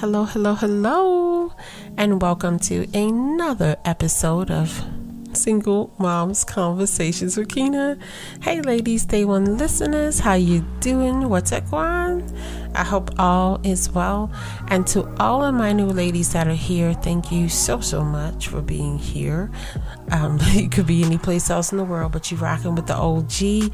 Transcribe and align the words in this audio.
Hello, 0.00 0.22
hello, 0.26 0.54
hello, 0.54 1.52
and 1.96 2.22
welcome 2.22 2.60
to 2.60 2.86
another 2.96 3.76
episode 3.84 4.48
of 4.48 4.84
Single 5.32 5.92
Moms 5.98 6.44
Conversations 6.44 7.36
with 7.36 7.48
Keyna. 7.48 7.98
Hey, 8.40 8.60
ladies, 8.60 9.04
day 9.04 9.24
one 9.24 9.58
listeners, 9.58 10.20
how 10.20 10.34
you 10.34 10.60
doing? 10.78 11.28
What's 11.28 11.50
up, 11.50 11.64
Juan? 11.72 12.22
I 12.76 12.84
hope 12.84 13.10
all 13.18 13.60
is 13.64 13.90
well. 13.90 14.30
And 14.68 14.86
to 14.86 15.12
all 15.18 15.44
of 15.44 15.52
my 15.54 15.72
new 15.72 15.88
ladies 15.88 16.32
that 16.32 16.46
are 16.46 16.54
here, 16.54 16.94
thank 16.94 17.32
you 17.32 17.48
so 17.48 17.80
so 17.80 18.04
much 18.04 18.46
for 18.46 18.62
being 18.62 18.98
here. 18.98 19.50
Um, 20.12 20.38
you 20.52 20.68
could 20.68 20.86
be 20.86 21.02
any 21.02 21.18
place 21.18 21.50
else 21.50 21.72
in 21.72 21.78
the 21.78 21.84
world, 21.84 22.12
but 22.12 22.30
you 22.30 22.36
rocking 22.36 22.76
with 22.76 22.86
the 22.86 22.94
OG 22.94 23.72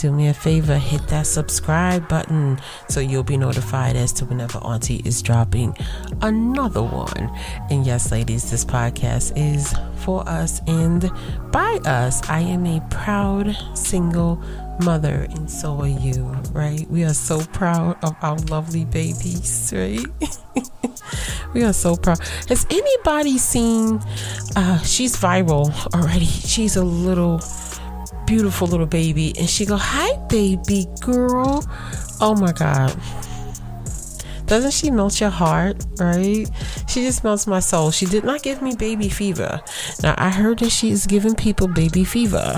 do 0.00 0.10
me 0.10 0.28
a 0.28 0.34
favor, 0.34 0.78
hit 0.78 1.06
that 1.08 1.26
subscribe 1.26 2.08
button 2.08 2.58
so 2.88 3.00
you'll 3.00 3.22
be 3.22 3.36
notified 3.36 3.96
as 3.96 4.14
to 4.14 4.24
whenever 4.24 4.56
Auntie 4.58 5.02
is 5.04 5.20
dropping 5.20 5.76
another 6.22 6.82
one. 6.82 7.30
And 7.68 7.84
yes, 7.84 8.10
ladies, 8.10 8.50
this 8.50 8.64
podcast 8.64 9.34
is 9.36 9.74
for 9.96 10.26
us 10.26 10.62
and 10.66 11.10
by 11.52 11.80
us. 11.84 12.26
I 12.30 12.40
am 12.40 12.64
a 12.64 12.80
proud 12.88 13.54
single 13.74 14.42
mother, 14.82 15.26
and 15.30 15.50
so 15.50 15.78
are 15.82 15.86
you, 15.86 16.24
right? 16.52 16.90
We 16.90 17.04
are 17.04 17.12
so 17.12 17.44
proud 17.52 18.02
of 18.02 18.16
our 18.22 18.38
lovely 18.48 18.86
babies, 18.86 19.70
right? 19.76 20.06
we 21.54 21.62
are 21.62 21.74
so 21.74 21.96
proud. 21.96 22.20
Has 22.48 22.66
anybody 22.70 23.36
seen? 23.36 24.00
Uh, 24.56 24.78
she's 24.78 25.14
viral 25.16 25.70
already. 25.94 26.24
She's 26.24 26.76
a 26.76 26.84
little 26.84 27.40
beautiful 28.30 28.68
little 28.68 28.86
baby. 28.86 29.34
And 29.36 29.50
she 29.50 29.66
go, 29.66 29.76
hi, 29.76 30.16
baby 30.28 30.86
girl. 31.00 31.64
Oh 32.20 32.36
my 32.36 32.52
God. 32.52 32.96
Doesn't 34.46 34.70
she 34.70 34.92
melt 34.92 35.20
your 35.20 35.30
heart, 35.30 35.84
right? 35.98 36.48
She 36.86 37.02
just 37.02 37.24
melts 37.24 37.48
my 37.48 37.58
soul. 37.58 37.90
She 37.90 38.06
did 38.06 38.22
not 38.22 38.44
give 38.44 38.62
me 38.62 38.76
baby 38.76 39.08
fever. 39.08 39.60
Now, 40.04 40.14
I 40.16 40.30
heard 40.30 40.60
that 40.60 40.70
she 40.70 40.92
is 40.92 41.06
giving 41.06 41.34
people 41.34 41.66
baby 41.66 42.04
fever. 42.04 42.56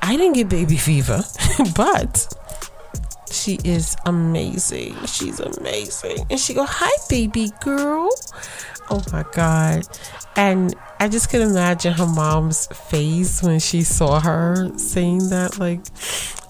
I 0.00 0.16
didn't 0.16 0.32
get 0.32 0.48
baby 0.48 0.78
fever, 0.78 1.22
but 1.76 2.34
she 3.30 3.58
is 3.64 3.96
amazing. 4.06 4.96
She's 5.04 5.40
amazing. 5.40 6.26
And 6.30 6.40
she 6.40 6.54
go, 6.54 6.64
hi, 6.64 6.90
baby 7.10 7.52
girl. 7.60 8.08
Oh 8.90 9.02
my 9.12 9.24
God. 9.32 9.86
And 10.36 10.74
I 10.98 11.08
just 11.08 11.30
could 11.30 11.40
imagine 11.40 11.92
her 11.94 12.06
mom's 12.06 12.66
face 12.66 13.42
when 13.42 13.58
she 13.58 13.82
saw 13.82 14.20
her 14.20 14.70
saying 14.76 15.30
that. 15.30 15.58
Like, 15.58 15.80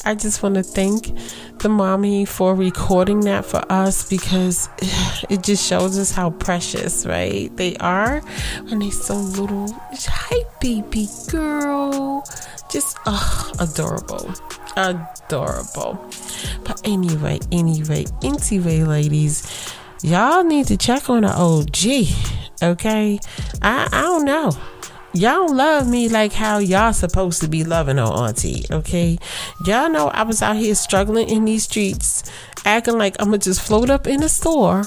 I 0.05 0.15
just 0.15 0.43
want 0.43 0.57
to 0.57 0.63
thank 0.63 1.17
the 1.59 1.69
mommy 1.69 2.25
for 2.25 2.55
recording 2.55 3.21
that 3.21 3.45
for 3.45 3.63
us 3.71 4.09
because 4.09 4.69
it 5.31 5.43
just 5.43 5.65
shows 5.65 5.99
us 5.99 6.11
how 6.11 6.31
precious, 6.31 7.07
right? 7.07 7.57
They 7.57 7.77
are 7.77 8.21
when 8.69 8.81
they're 8.81 8.91
so 8.91 9.15
little. 9.15 9.73
Hi, 9.73 10.45
baby 10.61 11.09
girl. 11.31 12.25
Just 12.71 12.99
adorable. 13.61 14.35
Adorable. 14.77 16.11
But 16.65 16.81
anyway, 16.85 17.39
anyway, 17.53 18.07
anyway, 18.23 18.83
ladies, 18.83 19.75
y'all 20.03 20.45
need 20.45 20.67
to 20.67 20.77
check 20.77 21.09
on 21.09 21.23
the 21.23 21.33
OG 21.33 22.33
Okay? 22.63 23.19
I, 23.61 23.89
I 23.93 24.03
don't 24.03 24.25
know. 24.25 24.53
Y'all 25.15 25.53
love 25.53 25.89
me 25.89 26.09
like 26.09 26.33
how 26.33 26.59
y'all 26.59 26.93
supposed 26.93 27.43
to 27.43 27.49
be 27.49 27.65
loving 27.65 27.99
on 27.99 28.29
auntie, 28.29 28.65
okay? 28.71 29.19
Y'all 29.67 29.91
know 29.91 30.09
I 30.09 30.23
was 30.23 30.41
out 30.41 30.57
here 30.57 30.75
struggling 30.75 31.29
in 31.29 31.45
these 31.45 31.65
streets, 31.65 32.23
acting 32.65 32.97
like 32.97 33.21
I'ma 33.21 33.37
just 33.37 33.61
float 33.61 33.91
up 33.91 34.07
in 34.07 34.21
the 34.21 34.29
store 34.31 34.85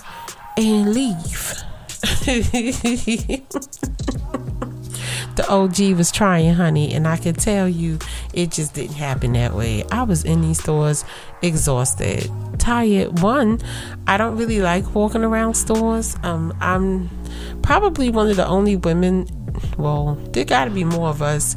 and 0.57 0.93
leave. 0.95 1.61
the 5.35 5.47
OG 5.49 5.97
was 5.97 6.11
trying, 6.11 6.53
honey, 6.53 6.93
and 6.93 7.07
I 7.07 7.17
can 7.17 7.35
tell 7.35 7.67
you 7.67 7.99
it 8.33 8.51
just 8.51 8.73
didn't 8.73 8.95
happen 8.95 9.33
that 9.33 9.53
way. 9.53 9.83
I 9.91 10.03
was 10.03 10.23
in 10.23 10.41
these 10.41 10.61
stores 10.61 11.03
exhausted, 11.41 12.29
tired. 12.57 13.19
One, 13.21 13.59
I 14.07 14.17
don't 14.17 14.37
really 14.37 14.61
like 14.61 14.95
walking 14.95 15.23
around 15.23 15.55
stores. 15.55 16.15
Um, 16.23 16.55
I'm 16.61 17.09
probably 17.61 18.09
one 18.09 18.29
of 18.29 18.37
the 18.37 18.47
only 18.47 18.75
women. 18.75 19.27
Well, 19.77 20.15
there 20.31 20.43
got 20.43 20.65
to 20.65 20.71
be 20.71 20.83
more 20.83 21.09
of 21.09 21.21
us 21.21 21.55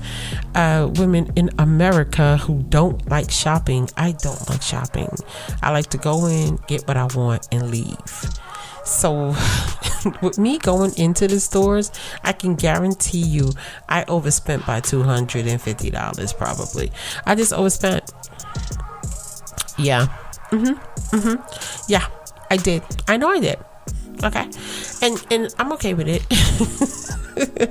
uh, 0.55 0.91
women 0.95 1.33
in 1.37 1.51
America 1.59 2.37
who 2.39 2.63
don't 2.65 3.09
like 3.09 3.31
shopping. 3.31 3.89
I 3.97 4.13
don't 4.13 4.49
like 4.49 4.63
shopping. 4.63 5.11
I 5.63 5.71
like 5.71 5.87
to 5.91 5.99
go 5.99 6.27
in, 6.27 6.59
get 6.67 6.87
what 6.87 6.97
I 6.97 7.07
want, 7.07 7.49
and 7.53 7.71
leave. 7.71 8.39
So, 8.85 9.35
with 10.23 10.39
me 10.39 10.59
going 10.59 10.93
into 10.97 11.27
the 11.29 11.41
stores, 11.41 11.91
I 12.25 12.33
can 12.33 12.55
guarantee 12.55 13.25
you 13.25 13.51
I 13.89 14.05
overspent 14.09 14.67
by 14.67 14.81
$250 14.81 16.37
probably. 16.39 16.93
I 17.27 17.35
just 17.35 17.53
overspent. 17.53 18.11
Yeah. 19.79 20.07
Mhm. 20.51 20.79
Mhm. 21.11 21.89
Yeah, 21.89 22.07
I 22.51 22.57
did. 22.57 22.83
I 23.07 23.17
know 23.17 23.31
I 23.31 23.41
did. 23.41 23.59
Okay. 24.25 24.49
And 25.03 25.25
and 25.31 25.55
I'm 25.59 25.73
okay 25.75 25.95
with 25.95 26.09
it. 26.09 26.23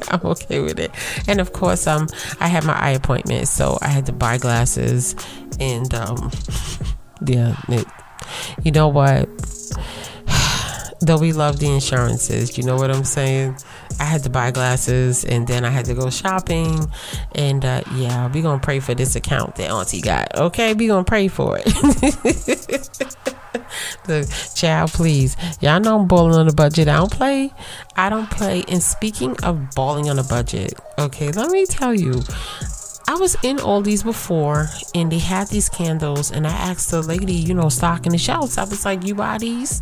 I'm 0.12 0.22
okay 0.32 0.62
with 0.62 0.80
it. 0.80 0.92
And 1.28 1.42
of 1.42 1.52
course, 1.52 1.88
um 1.88 2.08
I 2.40 2.48
had 2.48 2.64
my 2.64 2.74
eye 2.74 2.92
appointment, 2.92 3.48
so 3.48 3.78
I 3.82 3.88
had 3.88 4.06
to 4.06 4.14
buy 4.14 4.38
glasses 4.38 5.16
and 5.60 5.94
um 5.94 6.32
yeah, 7.26 7.56
it, 7.68 7.86
you 8.64 8.72
know 8.72 8.88
what? 8.88 9.28
Though 11.00 11.18
we 11.18 11.32
love 11.32 11.60
the 11.60 11.68
insurances, 11.68 12.58
you 12.58 12.64
know 12.64 12.76
what 12.76 12.92
I'm 12.92 13.04
saying? 13.04 13.58
I 14.00 14.06
had 14.06 14.24
to 14.24 14.30
buy 14.30 14.52
glasses 14.52 15.26
and 15.26 15.48
then 15.48 15.66
I 15.66 15.70
had 15.70 15.86
to 15.86 15.94
go 15.94 16.10
shopping. 16.10 16.92
And 17.36 17.64
uh, 17.64 17.82
yeah, 17.96 18.32
we 18.32 18.42
gonna 18.42 18.60
pray 18.60 18.80
for 18.80 18.94
this 18.94 19.16
account 19.16 19.56
that 19.56 19.70
Auntie 19.70 20.02
got. 20.02 20.36
Okay, 20.36 20.74
we 20.74 20.88
gonna 20.88 21.04
pray 21.04 21.28
for 21.28 21.60
it. 21.64 21.68
Look, 24.08 24.28
child, 24.56 24.92
please. 24.92 25.36
Y'all 25.60 25.80
know 25.80 26.00
I'm 26.00 26.08
balling 26.08 26.36
on 26.36 26.48
a 26.48 26.54
budget. 26.54 26.88
I 26.88 26.98
don't 26.98 27.12
play. 27.12 27.52
I 27.96 28.10
don't 28.10 28.30
play. 28.30 28.64
And 28.68 28.82
speaking 28.82 29.36
of 29.44 29.72
balling 29.76 30.10
on 30.10 30.20
a 30.20 30.24
budget, 30.24 30.74
okay, 30.98 31.32
let 31.32 31.52
me 31.52 31.66
tell 31.66 31.94
you, 31.94 32.22
I 33.10 33.16
was 33.16 33.38
in 33.42 33.58
Aldi's 33.58 34.04
before 34.04 34.68
and 34.94 35.10
they 35.10 35.20
had 35.20 35.48
these 35.48 35.70
candles 35.70 36.30
and 36.30 36.46
I 36.46 36.52
asked 36.52 36.92
the 36.92 37.02
lady, 37.02 37.34
you 37.34 37.54
know, 37.54 37.70
stocking 37.70 38.12
the 38.12 38.18
shelves. 38.18 38.58
I 38.58 38.66
was 38.66 38.84
like, 38.84 39.06
You 39.06 39.16
buy 39.16 39.38
these? 39.38 39.82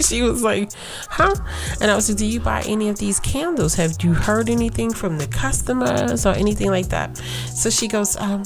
she 0.06 0.20
was 0.20 0.42
like, 0.42 0.70
Huh? 1.08 1.34
And 1.80 1.90
I 1.90 1.94
was 1.94 2.08
like, 2.10 2.18
Do 2.18 2.26
you 2.26 2.38
buy 2.38 2.62
any 2.66 2.90
of 2.90 2.98
these 2.98 3.18
candles? 3.20 3.74
Have 3.76 3.96
you 4.02 4.12
heard 4.12 4.50
anything 4.50 4.92
from 4.92 5.16
the 5.16 5.26
customers 5.26 6.26
or 6.26 6.34
anything 6.34 6.70
like 6.70 6.88
that? 6.88 7.16
So 7.16 7.70
she 7.70 7.88
goes, 7.88 8.14
um, 8.16 8.44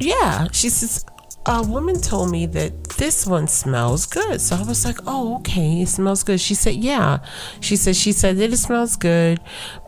yeah. 0.00 0.48
She 0.52 0.70
says, 0.70 1.04
a 1.48 1.62
woman 1.62 2.00
told 2.00 2.30
me 2.30 2.46
that 2.46 2.84
this 2.90 3.24
one 3.26 3.46
smells 3.46 4.04
good. 4.06 4.40
So 4.40 4.56
I 4.56 4.62
was 4.62 4.84
like, 4.84 4.98
oh, 5.06 5.36
okay, 5.38 5.82
it 5.82 5.88
smells 5.88 6.24
good. 6.24 6.40
She 6.40 6.54
said, 6.54 6.74
yeah. 6.74 7.18
She 7.60 7.76
said, 7.76 7.94
she 7.94 8.12
said 8.12 8.36
that 8.38 8.52
it 8.52 8.56
smells 8.56 8.96
good, 8.96 9.40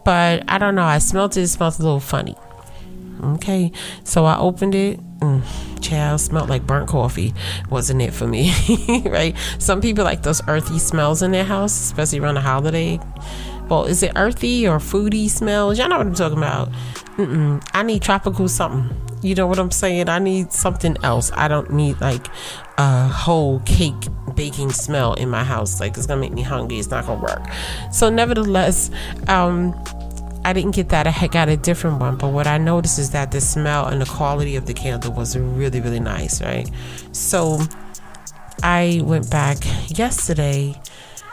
but 0.04 0.44
I 0.46 0.58
don't 0.58 0.76
know. 0.76 0.84
I 0.84 0.98
smelled 0.98 1.36
it. 1.36 1.42
It 1.42 1.48
smells 1.48 1.80
a 1.80 1.82
little 1.82 2.00
funny. 2.00 2.36
Okay, 3.22 3.72
so 4.04 4.24
I 4.24 4.38
opened 4.38 4.76
it. 4.76 5.00
Mm, 5.18 5.42
child 5.80 6.20
smelled 6.20 6.48
like 6.48 6.64
burnt 6.64 6.88
coffee. 6.88 7.34
Wasn't 7.68 8.00
it 8.00 8.12
for 8.12 8.28
me? 8.28 8.52
right? 9.06 9.36
Some 9.58 9.80
people 9.80 10.04
like 10.04 10.22
those 10.22 10.40
earthy 10.46 10.78
smells 10.78 11.22
in 11.22 11.32
their 11.32 11.44
house, 11.44 11.72
especially 11.80 12.20
around 12.20 12.34
the 12.34 12.40
holiday. 12.40 13.00
Well, 13.68 13.86
is 13.86 14.04
it 14.04 14.12
earthy 14.14 14.68
or 14.68 14.78
foodie 14.78 15.28
smells? 15.28 15.78
Y'all 15.78 15.88
know 15.88 15.98
what 15.98 16.06
I'm 16.06 16.14
talking 16.14 16.38
about. 16.38 16.70
Mm-mm. 17.16 17.68
I 17.74 17.82
need 17.82 18.02
tropical 18.02 18.46
something. 18.46 19.07
You 19.22 19.34
know 19.34 19.46
what 19.46 19.58
I'm 19.58 19.70
saying? 19.70 20.08
I 20.08 20.18
need 20.18 20.52
something 20.52 20.96
else. 21.02 21.30
I 21.34 21.48
don't 21.48 21.70
need 21.72 22.00
like 22.00 22.26
a 22.78 23.08
whole 23.08 23.60
cake 23.60 23.94
baking 24.34 24.70
smell 24.70 25.14
in 25.14 25.28
my 25.28 25.44
house. 25.44 25.80
Like 25.80 25.96
it's 25.96 26.06
gonna 26.06 26.20
make 26.20 26.32
me 26.32 26.42
hungry. 26.42 26.78
It's 26.78 26.90
not 26.90 27.06
gonna 27.06 27.20
work. 27.20 27.42
So, 27.92 28.10
nevertheless, 28.10 28.90
um, 29.26 29.74
I 30.44 30.52
didn't 30.52 30.74
get 30.74 30.88
that. 30.90 31.06
I 31.06 31.26
got 31.26 31.48
a 31.48 31.56
different 31.56 32.00
one. 32.00 32.16
But 32.16 32.28
what 32.28 32.46
I 32.46 32.58
noticed 32.58 32.98
is 32.98 33.10
that 33.10 33.32
the 33.32 33.40
smell 33.40 33.86
and 33.86 34.00
the 34.00 34.06
quality 34.06 34.56
of 34.56 34.66
the 34.66 34.74
candle 34.74 35.12
was 35.12 35.36
really, 35.36 35.80
really 35.80 36.00
nice, 36.00 36.40
right? 36.40 36.70
So 37.12 37.60
I 38.62 39.00
went 39.04 39.30
back 39.30 39.58
yesterday 39.98 40.80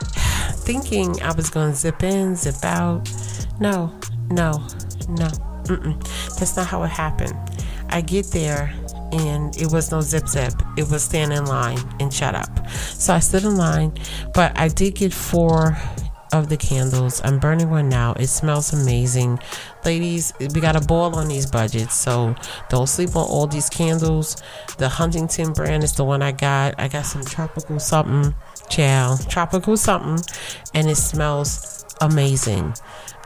thinking 0.52 1.22
I 1.22 1.32
was 1.32 1.50
going 1.50 1.72
to 1.72 1.76
zip 1.76 2.02
in, 2.02 2.36
zip 2.36 2.62
out. 2.64 3.08
No, 3.60 3.94
no, 4.30 4.52
no. 5.08 5.28
Mm-mm. 5.66 6.38
That's 6.38 6.56
not 6.56 6.66
how 6.66 6.82
it 6.82 6.88
happened. 6.88 7.34
I 7.90 8.00
get 8.00 8.26
there 8.26 8.72
and 9.12 9.56
it 9.56 9.70
was 9.70 9.90
no 9.90 10.00
zip 10.00 10.28
zip. 10.28 10.52
It 10.76 10.90
was 10.90 11.04
stand 11.04 11.32
in 11.32 11.46
line 11.46 11.78
and 12.00 12.12
shut 12.12 12.34
up. 12.34 12.68
So 12.70 13.14
I 13.14 13.20
stood 13.20 13.44
in 13.44 13.56
line, 13.56 13.92
but 14.34 14.56
I 14.58 14.68
did 14.68 14.94
get 14.94 15.12
four 15.12 15.76
of 16.32 16.48
the 16.48 16.56
candles. 16.56 17.20
I'm 17.24 17.38
burning 17.38 17.70
one 17.70 17.88
now. 17.88 18.12
It 18.14 18.26
smells 18.26 18.72
amazing. 18.72 19.38
Ladies, 19.84 20.32
we 20.38 20.60
got 20.60 20.76
a 20.76 20.80
ball 20.80 21.14
on 21.14 21.28
these 21.28 21.46
budgets, 21.46 21.94
so 21.94 22.34
don't 22.68 22.88
sleep 22.88 23.14
on 23.16 23.26
all 23.26 23.46
these 23.46 23.70
candles. 23.70 24.36
The 24.78 24.88
Huntington 24.88 25.52
brand 25.52 25.84
is 25.84 25.94
the 25.94 26.04
one 26.04 26.22
I 26.22 26.32
got. 26.32 26.74
I 26.78 26.88
got 26.88 27.06
some 27.06 27.24
tropical 27.24 27.78
something. 27.78 28.34
chow, 28.68 29.16
tropical 29.28 29.76
something, 29.76 30.24
and 30.74 30.88
it 30.88 30.96
smells 30.96 31.84
amazing. 32.00 32.74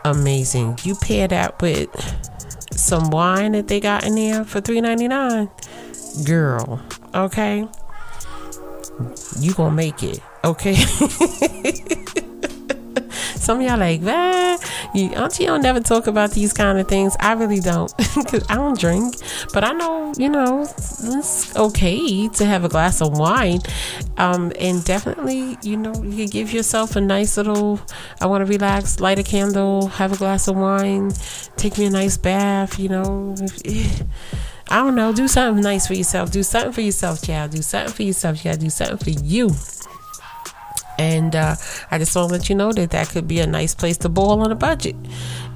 Amazing. 0.05 0.79
You 0.83 0.95
pair 0.95 1.29
that 1.29 1.61
with 1.61 1.89
some 2.81 3.11
wine 3.11 3.53
that 3.53 3.69
they 3.69 3.81
got 3.81 4.05
in 4.05 4.15
there 4.15 4.45
for 4.45 4.61
$3.99. 4.61 6.27
Girl, 6.27 6.81
okay? 7.15 7.69
You 9.39 9.55
gonna 9.55 9.75
make 9.75 10.03
it, 10.03 10.21
okay? 10.45 10.75
Some 13.41 13.61
of 13.61 13.67
y'all 13.67 13.79
like, 13.79 14.03
man, 14.03 14.59
you, 14.95 15.09
auntie 15.11 15.47
don't 15.47 15.63
never 15.63 15.81
talk 15.81 16.07
about 16.07 16.33
these 16.33 16.53
kind 16.53 16.79
of 16.79 16.89
things. 16.89 17.17
I 17.21 17.33
really 17.33 17.61
don't, 17.61 17.93
because 17.97 18.45
I 18.51 18.57
don't 18.57 18.79
drink. 18.79 19.15
But 19.55 19.65
I 19.65 19.73
know, 19.73 20.13
you 20.19 20.29
know, 20.29 20.63
it's 20.63 21.57
okay 21.57 22.29
to 22.29 22.45
have 22.45 22.65
a 22.65 22.69
glass 22.69 23.01
of 23.01 23.19
wine. 23.19 23.61
Um, 24.19 24.53
and 24.61 24.85
definitely, 24.85 25.57
you 25.63 25.79
know, 25.79 25.95
you 26.03 26.29
give 26.29 26.53
yourself 26.53 26.97
a 26.97 27.01
nice 27.01 27.39
little, 27.39 27.81
I 28.21 28.27
want 28.27 28.47
to 28.47 28.53
relax, 28.53 29.01
light 29.01 29.19
a 29.19 29.23
candle, 29.23 29.87
have 29.89 30.13
a 30.13 30.17
glass 30.17 30.47
of 30.47 30.57
wine, 30.57 31.11
take 31.57 31.79
me 31.79 31.87
a 31.87 31.91
nice 31.91 32.19
bath, 32.19 32.79
you 32.79 32.91
know. 32.91 33.35
I 34.73 34.77
don't 34.77 34.95
know, 34.95 35.13
do 35.13 35.27
something 35.27 35.65
nice 35.65 35.89
for 35.89 35.95
yourself. 35.95 36.31
Do 36.31 36.45
something 36.45 36.73
for 36.73 36.81
yourself, 36.81 37.23
child. 37.23 37.51
Do 37.51 37.61
something 37.61 37.93
for 37.93 38.03
yourself. 38.05 38.37
You 38.45 38.51
gotta 38.51 38.61
do 38.61 38.71
something 38.71 38.99
for 38.99 39.11
you. 39.25 39.51
And 41.01 41.35
uh, 41.35 41.57
I 41.91 41.97
just 41.97 42.15
want 42.15 42.29
to 42.29 42.35
let 42.35 42.51
you 42.51 42.55
know 42.55 42.73
that 42.73 42.91
that 42.91 43.09
could 43.09 43.27
be 43.27 43.41
a 43.41 43.47
nice 43.47 43.75
place 43.75 43.97
to 43.99 44.11
boil 44.11 44.43
on 44.43 44.53
a 44.53 44.55
budget 44.55 44.95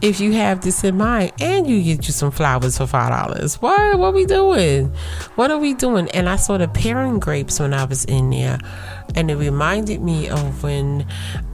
if 0.01 0.19
you 0.19 0.33
have 0.33 0.63
this 0.63 0.83
in 0.85 0.97
mind. 0.97 1.33
And 1.39 1.67
you 1.67 1.83
get 1.83 2.07
you 2.07 2.15
some 2.15 2.31
flowers 2.31 2.79
for 2.79 2.87
five 2.87 3.11
dollars. 3.11 3.61
What? 3.61 3.99
What 3.99 4.15
we 4.15 4.25
doing? 4.25 4.91
What 5.35 5.51
are 5.51 5.59
we 5.59 5.75
doing? 5.75 6.09
And 6.13 6.31
I 6.31 6.37
saw 6.37 6.57
the 6.57 6.67
pairing 6.69 7.19
grapes 7.19 7.61
when 7.61 7.75
I 7.75 7.85
was 7.85 8.07
in 8.07 8.31
there 8.31 8.59
and 9.17 9.31
it 9.31 9.37
reminded 9.37 10.01
me 10.01 10.29
of 10.29 10.63
when 10.63 11.07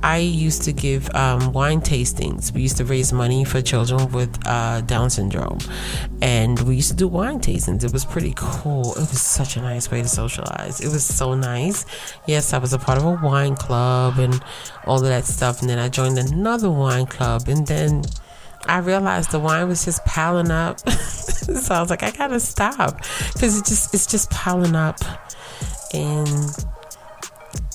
I 0.02 0.18
used 0.18 0.62
to 0.62 0.72
give 0.72 1.14
um, 1.14 1.52
wine 1.52 1.80
tastings. 1.80 2.52
We 2.52 2.62
used 2.62 2.78
to 2.78 2.84
raise 2.84 3.12
money 3.12 3.44
for 3.44 3.60
children 3.60 4.10
with 4.12 4.38
uh, 4.46 4.80
Down 4.82 5.10
syndrome, 5.10 5.58
and 6.22 6.58
we 6.60 6.76
used 6.76 6.90
to 6.90 6.96
do 6.96 7.08
wine 7.08 7.40
tastings. 7.40 7.84
It 7.84 7.92
was 7.92 8.04
pretty 8.04 8.32
cool. 8.36 8.92
It 8.92 9.00
was 9.00 9.20
such 9.20 9.56
a 9.56 9.60
nice 9.60 9.90
way 9.90 10.02
to 10.02 10.08
socialize. 10.08 10.80
It 10.80 10.88
was 10.88 11.04
so 11.04 11.34
nice. 11.34 11.84
Yes, 12.26 12.52
I 12.52 12.58
was 12.58 12.72
a 12.72 12.78
part 12.78 12.98
of 12.98 13.04
a 13.04 13.18
wine 13.22 13.56
club 13.56 14.18
and 14.18 14.42
all 14.86 14.96
of 14.96 15.04
that 15.04 15.24
stuff, 15.26 15.60
and 15.60 15.68
then 15.68 15.78
I 15.78 15.88
joined 15.88 16.18
another 16.18 16.70
wine 16.70 17.06
club, 17.06 17.48
and 17.48 17.66
then. 17.66 18.04
I 18.66 18.76
realized 18.80 19.30
the 19.30 19.38
wine 19.38 19.68
was 19.68 19.86
just 19.86 20.04
piling 20.04 20.50
up, 20.50 20.80
so 20.90 21.74
I 21.74 21.80
was 21.80 21.88
like, 21.88 22.02
I 22.02 22.10
gotta 22.10 22.38
stop 22.38 22.98
because 23.32 23.58
it 23.58 23.64
just 23.64 23.94
it's 23.94 24.06
just 24.06 24.28
piling 24.30 24.76
up, 24.76 24.98
and 25.94 26.54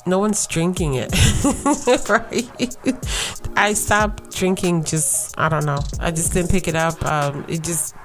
no 0.06 0.20
one's 0.20 0.46
drinking 0.48 0.96
it 0.96 1.12
right? 2.10 2.78
I 3.56 3.74
stopped 3.74 4.36
drinking 4.36 4.84
just 4.84 5.38
i 5.38 5.50
don't 5.50 5.66
know. 5.66 5.80
I 6.00 6.12
just 6.12 6.34
didn't 6.34 6.52
pick 6.52 6.68
it 6.68 6.76
up. 6.76 7.04
Um, 7.06 7.46
it 7.48 7.64
just 7.64 7.96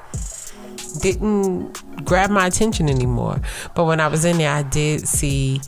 didn't 1.00 2.04
grab 2.04 2.30
my 2.30 2.46
attention 2.46 2.88
anymore. 2.88 3.40
But 3.74 3.84
when 3.84 4.00
i 4.00 4.08
was 4.08 4.24
in 4.24 4.38
there 4.38 4.52
i 4.52 4.62
did 4.62 5.06
see 5.06 5.60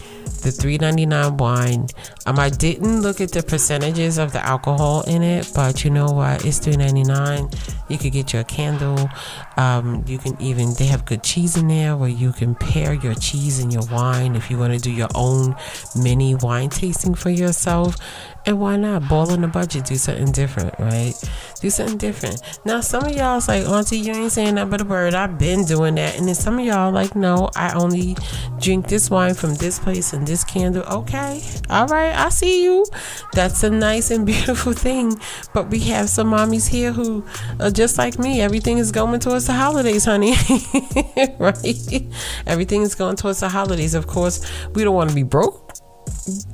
the 0.42 0.50
3.99 0.50 1.38
wine. 1.38 1.86
Um, 2.26 2.38
I 2.38 2.50
didn't 2.50 3.00
look 3.02 3.20
at 3.20 3.32
the 3.32 3.42
percentages 3.42 4.18
of 4.18 4.32
the 4.32 4.44
alcohol 4.44 5.02
in 5.06 5.22
it, 5.22 5.50
but 5.54 5.84
you 5.84 5.90
know 5.90 6.06
what? 6.06 6.44
It's 6.44 6.58
3.99. 6.60 7.88
You 7.88 7.98
could 7.98 8.12
get 8.12 8.32
your 8.32 8.44
candle. 8.44 9.08
Um, 9.56 10.04
you 10.06 10.18
can 10.18 10.40
even 10.40 10.74
they 10.74 10.86
have 10.86 11.04
good 11.04 11.22
cheese 11.22 11.56
in 11.56 11.68
there 11.68 11.96
where 11.96 12.08
you 12.08 12.32
can 12.32 12.54
pair 12.54 12.92
your 12.94 13.14
cheese 13.14 13.58
and 13.58 13.72
your 13.72 13.84
wine 13.86 14.34
if 14.36 14.50
you 14.50 14.58
want 14.58 14.72
to 14.72 14.78
do 14.78 14.90
your 14.90 15.08
own 15.14 15.54
mini 15.96 16.34
wine 16.34 16.70
tasting 16.70 17.14
for 17.14 17.30
yourself. 17.30 17.96
And 18.44 18.58
why 18.58 18.76
not? 18.76 19.08
Ball 19.08 19.30
on 19.30 19.42
the 19.42 19.46
budget, 19.46 19.84
do 19.84 19.94
something 19.94 20.32
different, 20.32 20.74
right? 20.78 21.14
Do 21.60 21.70
something 21.70 21.96
different. 21.96 22.42
Now, 22.64 22.80
some 22.80 23.04
of 23.04 23.14
y'all's 23.14 23.46
like, 23.46 23.64
Auntie, 23.68 23.98
you 23.98 24.12
ain't 24.12 24.32
saying 24.32 24.56
that 24.56 24.68
but 24.68 24.80
a 24.80 24.84
word. 24.84 25.14
I've 25.14 25.38
been 25.38 25.64
doing 25.64 25.94
that. 25.94 26.18
And 26.18 26.26
then 26.26 26.34
some 26.34 26.58
of 26.58 26.64
y'all 26.64 26.90
like, 26.90 27.14
no, 27.14 27.50
I 27.54 27.72
only 27.74 28.16
drink 28.60 28.88
this 28.88 29.10
wine 29.10 29.34
from 29.34 29.54
this 29.54 29.78
place 29.78 30.12
and 30.12 30.26
this 30.26 30.42
candle. 30.42 30.82
Okay. 30.82 31.40
All 31.70 31.86
right. 31.86 32.12
I 32.14 32.30
see 32.30 32.64
you. 32.64 32.84
That's 33.32 33.62
a 33.62 33.70
nice 33.70 34.10
and 34.10 34.26
beautiful 34.32 34.72
thing. 34.72 35.20
But 35.54 35.70
we 35.70 35.78
have 35.80 36.08
some 36.08 36.32
mommies 36.32 36.68
here 36.68 36.92
who 36.92 37.24
are 37.60 37.70
just 37.70 37.96
like 37.96 38.18
me. 38.18 38.40
Everything 38.40 38.78
is 38.78 38.90
going 38.90 39.20
towards 39.20 39.46
the 39.46 39.52
holidays, 39.52 40.04
honey. 40.04 40.32
right? 41.38 42.06
Everything 42.48 42.82
is 42.82 42.96
going 42.96 43.14
towards 43.14 43.38
the 43.38 43.48
holidays. 43.48 43.94
Of 43.94 44.08
course, 44.08 44.44
we 44.74 44.82
don't 44.82 44.96
want 44.96 45.10
to 45.10 45.14
be 45.14 45.22
broke 45.22 45.71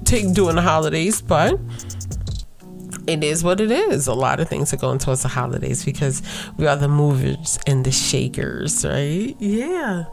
take 0.05 0.33
during 0.35 0.57
the 0.57 0.63
holidays, 0.63 1.21
but 1.21 1.59
it 3.09 3.25
is 3.25 3.43
what 3.43 3.59
it 3.61 3.71
is. 3.71 4.07
A 4.07 4.13
lot 4.13 4.39
of 4.39 4.49
things 4.49 4.73
are 4.75 4.77
going 4.77 4.99
towards 4.99 5.23
the 5.23 5.29
holidays 5.29 5.83
because 5.83 6.23
we 6.59 6.67
are 6.67 6.77
the 6.77 6.89
movers 6.89 7.59
and 7.67 7.85
the 7.85 7.91
shakers, 7.91 8.85
right? 8.85 9.35
Yeah. 9.39 10.05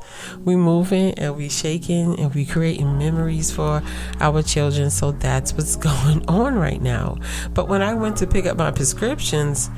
We 0.45 0.55
moving 0.55 1.13
and 1.15 1.35
we 1.35 1.49
shaking 1.49 2.17
and 2.17 2.33
we 2.33 2.45
creating 2.45 2.97
memories 2.97 3.51
for 3.51 3.83
our 4.21 4.41
children. 4.41 4.89
So 4.89 5.11
that's 5.11 5.53
what's 5.53 5.75
going 5.89 6.25
on 6.29 6.55
right 6.55 6.81
now. 6.81 7.17
But 7.53 7.67
when 7.67 7.81
I 7.81 7.93
went 7.93 8.15
to 8.17 8.27
pick 8.27 8.45
up 8.45 8.57
my 8.57 8.71
prescriptions, 8.71 9.69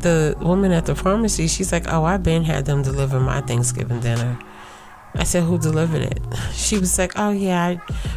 the 0.00 0.36
woman 0.40 0.72
at 0.72 0.86
the 0.86 0.96
pharmacy, 0.96 1.46
she's 1.46 1.70
like, 1.70 1.86
Oh, 1.92 2.04
I've 2.04 2.24
been 2.24 2.42
had 2.42 2.64
them 2.64 2.82
deliver 2.82 3.20
my 3.20 3.40
Thanksgiving 3.40 4.00
dinner. 4.00 4.36
I 5.16 5.24
said, 5.24 5.44
Who 5.44 5.58
delivered 5.58 6.02
it? 6.02 6.20
She 6.52 6.78
was 6.78 6.98
like, 6.98 7.12
Oh, 7.16 7.30
yeah, 7.30 7.76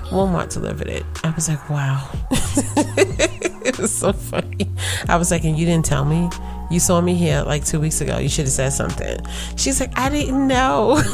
Walmart 0.09 0.53
delivered 0.53 0.87
it. 0.87 1.05
I 1.23 1.31
was 1.31 1.49
like, 1.49 1.69
Wow. 1.69 2.09
it 2.31 3.77
was 3.77 3.93
so 3.93 4.13
funny. 4.13 4.69
I 5.07 5.17
was 5.17 5.31
like, 5.31 5.43
And 5.43 5.57
you 5.57 5.65
didn't 5.65 5.85
tell 5.85 6.05
me? 6.05 6.29
You 6.69 6.79
saw 6.81 6.99
me 6.99 7.15
here 7.15 7.43
like 7.43 7.65
two 7.65 7.79
weeks 7.79 8.01
ago. 8.01 8.17
You 8.17 8.27
should 8.27 8.45
have 8.45 8.53
said 8.53 8.69
something. 8.71 9.19
She's 9.55 9.79
like, 9.79 9.97
I 9.97 10.09
didn't 10.09 10.47
know. 10.47 10.95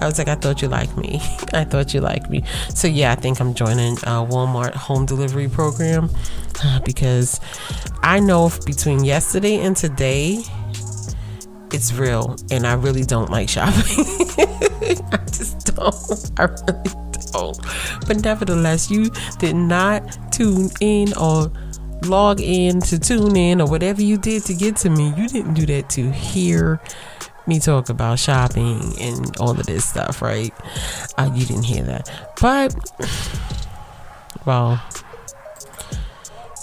I 0.00 0.06
was 0.06 0.18
like, 0.18 0.28
I 0.28 0.36
thought 0.36 0.62
you 0.62 0.68
liked 0.68 0.96
me. 0.96 1.20
I 1.52 1.64
thought 1.64 1.92
you 1.92 2.00
liked 2.00 2.30
me. 2.30 2.42
So, 2.74 2.88
yeah, 2.88 3.12
I 3.12 3.14
think 3.14 3.40
I'm 3.40 3.52
joining 3.52 3.94
a 3.98 4.24
Walmart 4.24 4.72
home 4.72 5.04
delivery 5.04 5.48
program 5.48 6.08
uh, 6.64 6.80
because 6.80 7.40
I 8.02 8.20
know 8.20 8.50
between 8.64 9.04
yesterday 9.04 9.56
and 9.56 9.76
today, 9.76 10.42
it's 11.74 11.92
real 11.92 12.36
and 12.50 12.66
I 12.66 12.74
really 12.74 13.04
don't 13.04 13.30
like 13.30 13.48
shopping. 13.48 13.74
I 15.12 15.18
just 15.26 15.74
don't. 15.74 16.32
I 16.38 16.44
really 16.44 16.90
don't. 17.32 17.58
But 18.06 18.24
nevertheless, 18.24 18.90
you 18.90 19.10
did 19.38 19.56
not 19.56 20.32
tune 20.32 20.70
in 20.80 21.12
or 21.16 21.50
log 22.04 22.40
in 22.40 22.80
to 22.80 22.98
tune 22.98 23.36
in 23.36 23.60
or 23.60 23.68
whatever 23.68 24.02
you 24.02 24.18
did 24.18 24.44
to 24.44 24.54
get 24.54 24.76
to 24.76 24.90
me. 24.90 25.12
You 25.16 25.28
didn't 25.28 25.54
do 25.54 25.66
that 25.66 25.88
to 25.90 26.10
hear 26.10 26.80
me 27.46 27.58
talk 27.58 27.88
about 27.88 28.18
shopping 28.18 28.94
and 29.00 29.36
all 29.38 29.50
of 29.50 29.66
this 29.66 29.88
stuff, 29.88 30.22
right? 30.22 30.52
Uh, 31.18 31.30
you 31.34 31.44
didn't 31.44 31.64
hear 31.64 31.82
that. 31.84 32.10
But, 32.40 32.74
well, 34.46 34.82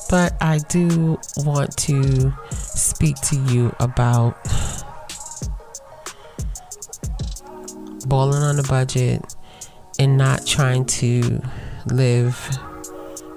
but 0.09 0.33
I 0.41 0.59
do 0.69 1.19
want 1.37 1.75
to 1.77 2.33
speak 2.51 3.17
to 3.21 3.35
you 3.35 3.75
about 3.79 4.37
balling 8.05 8.41
on 8.41 8.59
a 8.59 8.63
budget 8.63 9.23
and 9.99 10.17
not 10.17 10.45
trying 10.45 10.85
to 10.85 11.41
live 11.87 12.49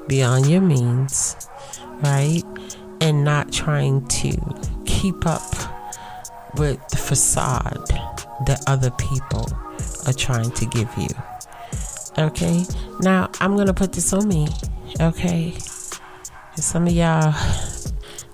beyond 0.09 0.47
your 0.47 0.61
means, 0.61 1.49
right? 2.03 2.43
And 3.01 3.25
not 3.25 3.53
trying 3.53 4.07
to 4.09 4.37
keep 4.85 5.27
up 5.27 5.55
with 6.57 6.87
the 6.89 6.97
facade 6.97 7.89
that 8.47 8.63
other 8.67 8.91
people 8.93 9.47
are 10.07 10.13
trying 10.13 10.51
to 10.51 10.67
give 10.67 10.91
you. 10.97 11.09
Okay? 12.19 12.65
Now, 13.01 13.31
I'm 13.41 13.55
to 13.67 13.75
put 13.75 13.93
this 13.93 14.13
on 14.13 14.29
me. 14.29 14.49
Okay? 15.01 15.55
Some 16.57 16.87
of 16.87 16.93
y'all 16.93 17.35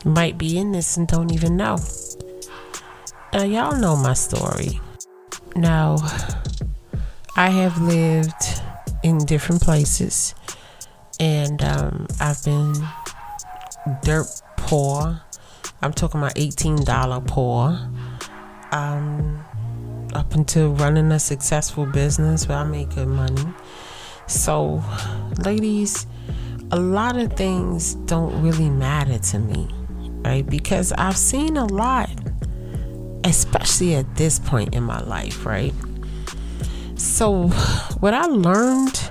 might 0.05 0.39
be 0.39 0.59
in 0.59 0.73
this 0.73 0.97
and 0.97 1.07
don't 1.07 1.33
even 1.33 1.57
know. 1.57 1.79
Now, 3.33 3.45
y'all 3.45 3.77
know 3.77 3.97
my 3.97 4.15
story. 4.15 4.81
Now, 5.57 5.97
I 7.35 7.49
have 7.49 7.81
lived 7.81 8.61
in 9.03 9.19
different 9.19 9.63
places 9.63 10.35
and 11.19 11.63
um, 11.63 12.07
I've 12.21 12.45
been 12.45 12.75
dirt 14.03 14.27
poor. 14.59 15.21
I'm 15.81 15.95
talking 15.95 16.21
about 16.21 16.35
$18 16.35 17.27
poor. 17.27 17.79
Um, 18.73 19.43
up 20.13 20.35
until 20.35 20.73
running 20.73 21.11
a 21.13 21.19
successful 21.19 21.87
business 21.87 22.47
where 22.49 22.59
I 22.59 22.65
make 22.65 22.95
good 22.95 23.09
money. 23.09 23.47
So, 24.27 24.83
ladies, 25.39 26.07
a 26.71 26.79
lot 26.79 27.17
of 27.17 27.33
things 27.35 27.95
don't 27.95 28.43
really 28.43 28.69
matter 28.69 29.19
to 29.19 29.39
me, 29.39 29.69
right? 30.23 30.47
Because 30.47 30.93
I've 30.93 31.17
seen 31.17 31.57
a 31.57 31.65
lot 31.67 32.11
especially 33.27 33.95
at 33.97 34.17
this 34.17 34.39
point 34.39 34.75
in 34.75 34.85
my 34.85 35.01
life, 35.01 35.45
right? 35.45 35.75
So, 36.95 37.49
what 38.01 38.15
I 38.15 38.25
learned 38.27 39.11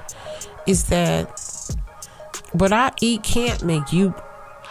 is 0.65 0.85
that 0.85 1.29
what 2.53 2.71
I 2.71 2.91
eat 3.01 3.23
can't 3.23 3.63
make 3.63 3.91
you, 3.91 4.15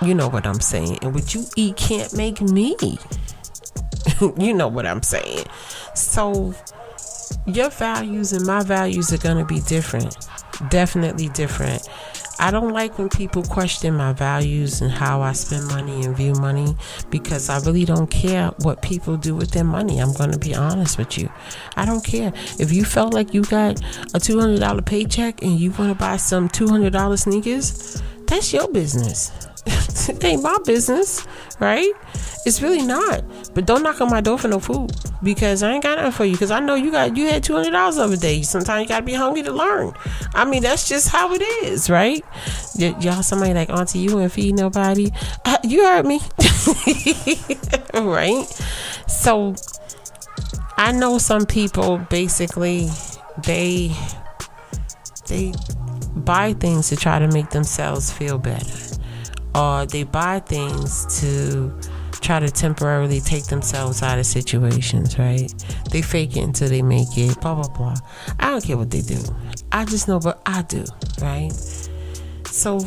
you 0.03 0.15
know 0.15 0.29
what 0.29 0.47
I'm 0.47 0.61
saying. 0.61 0.99
And 1.03 1.15
what 1.15 1.35
you 1.35 1.45
eat 1.57 1.77
can't 1.77 2.13
make 2.17 2.41
me. 2.41 2.77
you 4.39 4.55
know 4.55 4.69
what 4.69 4.87
I'm 4.87 5.03
saying. 5.03 5.45
So, 5.95 6.55
your 7.47 7.71
values 7.71 8.33
and 8.33 8.47
my 8.47 8.63
values 8.63 9.13
are 9.13 9.19
going 9.19 9.39
to 9.39 9.45
be 9.45 9.61
different. 9.61 10.17
Definitely 10.71 11.29
different. 11.29 11.87
I 12.39 12.51
don't 12.51 12.73
like 12.73 12.99
when 12.99 13.09
people 13.09 13.43
question 13.43 13.95
my 13.95 14.13
values 14.13 14.81
and 14.81 14.91
how 14.91 15.23
I 15.23 15.33
spend 15.33 15.69
money 15.69 16.05
and 16.05 16.17
view 16.17 16.35
money 16.35 16.77
because 17.11 17.49
I 17.49 17.59
really 17.61 17.85
don't 17.85 18.11
care 18.11 18.49
what 18.59 18.83
people 18.83 19.17
do 19.17 19.35
with 19.35 19.53
their 19.53 19.65
money. 19.65 19.99
I'm 20.01 20.13
going 20.13 20.33
to 20.33 20.39
be 20.39 20.55
honest 20.55 20.99
with 20.99 21.17
you. 21.17 21.31
I 21.77 21.85
don't 21.85 22.05
care. 22.05 22.33
If 22.59 22.73
you 22.73 22.85
felt 22.85 23.15
like 23.15 23.35
you 23.35 23.43
got 23.45 23.81
a 24.15 24.19
$200 24.19 24.85
paycheck 24.85 25.43
and 25.43 25.59
you 25.59 25.71
want 25.73 25.93
to 25.93 25.95
buy 25.95 26.17
some 26.17 26.49
$200 26.49 27.19
sneakers, 27.19 28.03
that's 28.27 28.53
your 28.53 28.69
business. 28.69 29.31
it 30.09 30.23
ain't 30.25 30.43
my 30.43 30.59
business, 30.65 31.27
right? 31.61 31.91
It's 32.47 32.61
really 32.61 32.83
not. 32.83 33.25
But 33.55 33.67
don't 33.67 33.83
knock 33.83 34.01
on 34.01 34.11
my 34.11 34.21
door 34.21 34.39
for 34.39 34.49
no 34.49 34.61
food 34.61 34.93
because 35.23 35.63
I 35.63 35.73
ain't 35.73 35.83
got 35.83 35.97
nothing 35.97 36.13
for 36.13 36.25
you. 36.25 36.33
Because 36.33 36.51
I 36.51 36.61
know 36.61 36.75
you 36.75 36.91
got 36.91 37.17
you 37.17 37.27
had 37.27 37.43
two 37.43 37.55
hundred 37.55 37.71
dollars 37.71 37.97
of 37.97 38.13
a 38.13 38.17
day. 38.17 38.43
Sometimes 38.43 38.83
you 38.83 38.89
gotta 38.89 39.05
be 39.05 39.15
hungry 39.15 39.43
to 39.43 39.53
learn. 39.53 39.95
I 40.35 40.45
mean, 40.45 40.63
that's 40.63 40.89
just 40.89 41.09
how 41.09 41.33
it 41.33 41.43
is, 41.65 41.89
right? 41.89 42.23
Y- 42.79 42.95
y'all, 43.01 43.23
somebody 43.23 43.55
like 43.55 43.71
Auntie, 43.71 44.01
you 44.01 44.19
and 44.19 44.31
feed 44.31 44.57
nobody. 44.57 45.11
Uh, 45.45 45.59
you 45.63 45.85
heard 45.85 46.05
me, 46.05 46.21
right? 47.95 48.45
So 49.09 49.55
I 50.77 50.93
know 50.93 51.19
some 51.19 51.47
people 51.47 51.99
basically 52.11 52.91
they 53.45 53.95
they 55.29 55.55
buy 56.15 56.53
things 56.53 56.91
to 56.91 56.97
try 56.97 57.19
to 57.19 57.29
make 57.29 57.51
themselves 57.51 58.13
feel 58.13 58.39
better 58.39 58.94
or 59.55 59.87
they 59.87 60.03
buy 60.03 60.41
things 60.41 61.21
to 61.21 61.73
try 62.21 62.41
to 62.41 62.51
temporarily 62.51 63.21
take 63.21 63.45
themselves 63.47 64.03
out 64.03 64.19
of 64.19 64.27
situations, 64.27 65.19
right? 65.19 65.53
They 65.91 66.03
fake 66.03 66.37
it 66.37 66.41
until 66.41 66.69
they 66.69 66.83
make 66.83 67.17
it, 67.17 67.41
blah, 67.41 67.55
blah, 67.55 67.69
blah. 67.69 67.97
I 68.41 68.51
don't 68.51 68.65
care 68.65 68.77
what 68.77 68.91
they 68.91 69.03
do. 69.03 69.21
I 69.71 69.85
just 69.85 70.09
know 70.09 70.19
what 70.19 70.41
I 70.47 70.63
do, 70.63 70.85
right? 71.21 71.53
So 72.47 72.81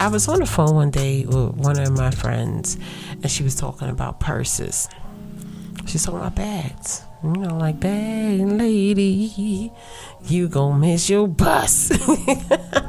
I 0.00 0.08
was 0.08 0.28
on 0.28 0.40
the 0.40 0.46
phone 0.46 0.74
one 0.74 0.90
day 0.90 1.24
with 1.26 1.54
one 1.54 1.78
of 1.78 1.96
my 1.96 2.10
friends 2.10 2.76
and 3.22 3.30
she 3.30 3.42
was 3.42 3.54
talking 3.54 3.88
about 3.88 4.20
purses. 4.20 4.88
She's 5.86 6.04
talking 6.04 6.20
about 6.20 6.34
bags. 6.34 7.02
You 7.22 7.30
know, 7.30 7.56
like 7.56 7.80
bag 7.80 8.40
lady, 8.42 9.72
you 10.22 10.48
gonna 10.48 10.78
miss 10.78 11.10
your 11.10 11.26
bus. 11.26 11.90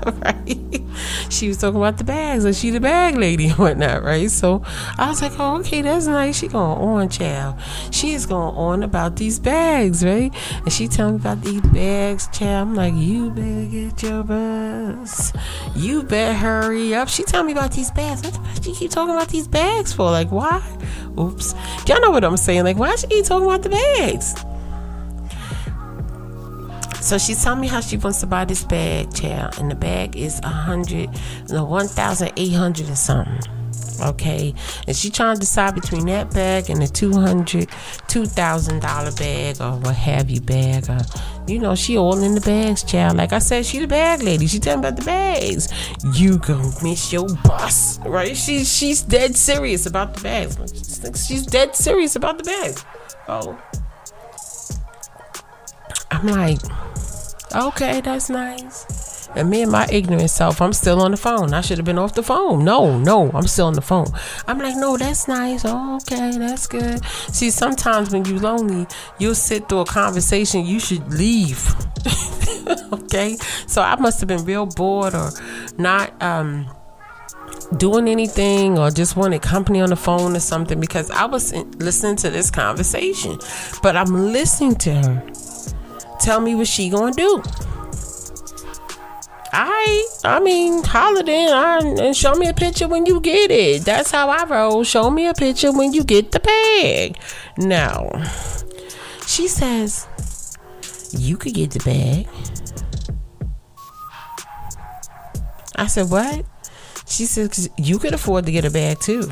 right? 0.05 0.81
She 1.29 1.47
was 1.47 1.57
talking 1.57 1.77
about 1.77 1.97
the 1.97 2.03
bags, 2.03 2.45
and 2.45 2.55
she 2.55 2.69
the 2.69 2.79
bag 2.79 3.15
lady 3.15 3.47
and 3.49 3.57
whatnot, 3.57 4.03
right? 4.03 4.29
So 4.29 4.61
I 4.97 5.09
was 5.09 5.21
like, 5.21 5.39
oh, 5.39 5.57
okay, 5.59 5.81
that's 5.81 6.05
nice. 6.05 6.37
She 6.39 6.47
going 6.47 6.77
on, 6.77 7.09
child. 7.09 7.59
She 7.91 8.13
is 8.13 8.25
going 8.25 8.55
on 8.55 8.83
about 8.83 9.15
these 9.15 9.39
bags, 9.39 10.03
right? 10.03 10.31
And 10.63 10.71
she 10.71 10.87
telling 10.87 11.15
me 11.15 11.21
about 11.21 11.41
these 11.41 11.61
bags, 11.61 12.27
child. 12.27 12.69
I'm 12.69 12.75
like, 12.75 12.93
you 12.95 13.31
better 13.31 13.65
get 13.65 14.03
your 14.03 14.23
bus. 14.23 15.33
You 15.75 16.03
better 16.03 16.33
hurry 16.33 16.93
up. 16.93 17.07
She 17.07 17.23
telling 17.23 17.47
me 17.47 17.53
about 17.53 17.71
these 17.71 17.91
bags. 17.91 18.21
What 18.21 18.33
the 18.33 18.63
she 18.63 18.73
keep 18.73 18.91
talking 18.91 19.15
about 19.15 19.29
these 19.29 19.47
bags 19.47 19.93
for? 19.93 20.11
Like, 20.11 20.31
why? 20.31 20.61
Oops. 21.17 21.53
Y'all 21.87 22.01
know 22.01 22.11
what 22.11 22.23
I'm 22.23 22.37
saying? 22.37 22.63
Like, 22.63 22.77
why 22.77 22.95
she 22.95 23.07
keep 23.07 23.25
talking 23.25 23.45
about 23.45 23.63
the 23.63 23.69
bags? 23.69 24.18
So 27.01 27.17
she's 27.17 27.41
telling 27.43 27.61
me 27.61 27.67
how 27.67 27.79
she 27.79 27.97
wants 27.97 28.19
to 28.19 28.27
buy 28.27 28.45
this 28.45 28.63
bag, 28.63 29.13
child, 29.13 29.57
and 29.57 29.71
the 29.71 29.75
bag 29.75 30.15
is 30.15 30.39
a 30.43 30.47
hundred, 30.47 31.09
no, 31.49 31.63
one 31.65 31.87
thousand 31.87 32.33
eight 32.37 32.53
hundred 32.53 32.89
or 32.89 32.95
something. 32.95 33.39
Okay, 34.01 34.53
and 34.87 34.95
she 34.95 35.09
trying 35.09 35.35
to 35.35 35.39
decide 35.41 35.75
between 35.75 36.05
that 36.05 36.33
bag 36.33 36.69
and 36.69 36.81
the 36.81 36.87
two 36.87 37.11
hundred, 37.11 37.69
two 38.07 38.25
thousand 38.25 38.81
dollar 38.81 39.11
bag 39.13 39.59
or 39.59 39.77
what 39.79 39.95
have 39.95 40.29
you 40.29 40.39
bag. 40.39 40.89
Or, 40.89 40.99
you 41.47 41.59
know, 41.59 41.75
she 41.75 41.97
all 41.97 42.21
in 42.23 42.35
the 42.35 42.41
bags, 42.41 42.83
child. 42.83 43.17
Like 43.17 43.33
I 43.33 43.39
said, 43.39 43.65
she 43.65 43.79
the 43.79 43.87
bag 43.87 44.21
lady. 44.21 44.47
She 44.47 44.59
telling 44.59 44.79
about 44.79 44.95
the 44.95 45.05
bags. 45.05 45.67
You 46.13 46.37
gonna 46.37 46.71
miss 46.81 47.11
your 47.11 47.27
bus, 47.43 47.99
right? 48.05 48.37
She's 48.37 48.71
she's 48.71 49.01
dead 49.01 49.35
serious 49.35 49.85
about 49.85 50.13
the 50.13 50.21
bags. 50.21 51.27
She's 51.27 51.45
dead 51.45 51.75
serious 51.75 52.15
about 52.15 52.37
the 52.37 52.43
bags. 52.43 52.85
Oh, 53.27 53.59
I'm 56.11 56.27
like. 56.27 56.59
Okay, 57.55 57.99
that's 58.01 58.29
nice. 58.29 59.27
And 59.35 59.49
me 59.49 59.63
and 59.63 59.71
my 59.71 59.87
ignorant 59.91 60.29
self, 60.29 60.61
I'm 60.61 60.73
still 60.73 61.01
on 61.01 61.11
the 61.11 61.17
phone. 61.17 61.53
I 61.53 61.61
should 61.61 61.77
have 61.77 61.85
been 61.85 61.97
off 61.97 62.13
the 62.13 62.21
phone. 62.21 62.63
No, 62.63 62.99
no, 62.99 63.31
I'm 63.31 63.47
still 63.47 63.65
on 63.67 63.73
the 63.73 63.81
phone. 63.81 64.07
I'm 64.47 64.59
like, 64.59 64.75
no, 64.75 64.97
that's 64.97 65.27
nice. 65.27 65.63
Oh, 65.65 65.95
okay, 65.97 66.37
that's 66.37 66.67
good. 66.67 67.03
See, 67.05 67.49
sometimes 67.49 68.11
when 68.11 68.25
you're 68.25 68.39
lonely, 68.39 68.85
you'll 69.17 69.33
sit 69.33 69.67
through 69.67 69.79
a 69.79 69.85
conversation, 69.85 70.63
you 70.63 70.79
should 70.79 71.11
leave. 71.11 71.73
okay? 72.93 73.35
So 73.65 73.81
I 73.81 73.95
must 73.95 74.19
have 74.19 74.27
been 74.27 74.45
real 74.45 74.67
bored 74.67 75.15
or 75.15 75.31
not 75.77 76.21
um 76.21 76.69
doing 77.77 78.07
anything 78.07 78.77
or 78.77 78.89
just 78.91 79.15
wanted 79.15 79.41
company 79.41 79.81
on 79.81 79.89
the 79.89 79.95
phone 79.95 80.35
or 80.35 80.39
something 80.39 80.79
because 80.79 81.09
I 81.11 81.25
was 81.25 81.53
listening 81.77 82.15
to 82.17 82.29
this 82.29 82.51
conversation. 82.51 83.39
But 83.81 83.95
I'm 83.95 84.31
listening 84.31 84.75
to 84.75 84.93
her 84.93 85.31
tell 86.19 86.41
me 86.41 86.55
what 86.55 86.67
she 86.67 86.89
gonna 86.89 87.13
do. 87.13 87.41
I, 89.51 90.07
I 90.23 90.39
mean, 90.39 90.83
holler 90.83 91.23
then 91.23 91.99
and 91.99 92.15
show 92.15 92.35
me 92.35 92.47
a 92.47 92.53
picture 92.53 92.87
when 92.87 93.05
you 93.05 93.19
get 93.19 93.49
it. 93.49 93.83
That's 93.83 94.11
how 94.11 94.29
I 94.29 94.45
roll. 94.45 94.83
Show 94.83 95.09
me 95.09 95.27
a 95.27 95.33
picture 95.33 95.71
when 95.71 95.91
you 95.91 96.03
get 96.03 96.31
the 96.31 96.39
bag. 96.39 97.17
Now, 97.57 98.11
she 99.25 99.47
says, 99.47 100.07
you 101.17 101.35
could 101.35 101.55
get 101.55 101.71
the 101.71 101.79
bag. 101.79 102.27
I 105.75 105.87
said, 105.87 106.09
what? 106.11 106.45
She 107.07 107.25
said, 107.25 107.57
you 107.77 107.97
could 107.97 108.13
afford 108.13 108.45
to 108.45 108.51
get 108.51 108.65
a 108.65 108.69
bag 108.69 108.99
too. 108.99 109.31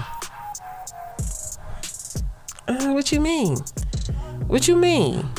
Uh, 2.68 2.92
what 2.92 3.12
you 3.12 3.22
mean? 3.22 3.58
What 4.48 4.68
you 4.68 4.76
mean? 4.76 5.30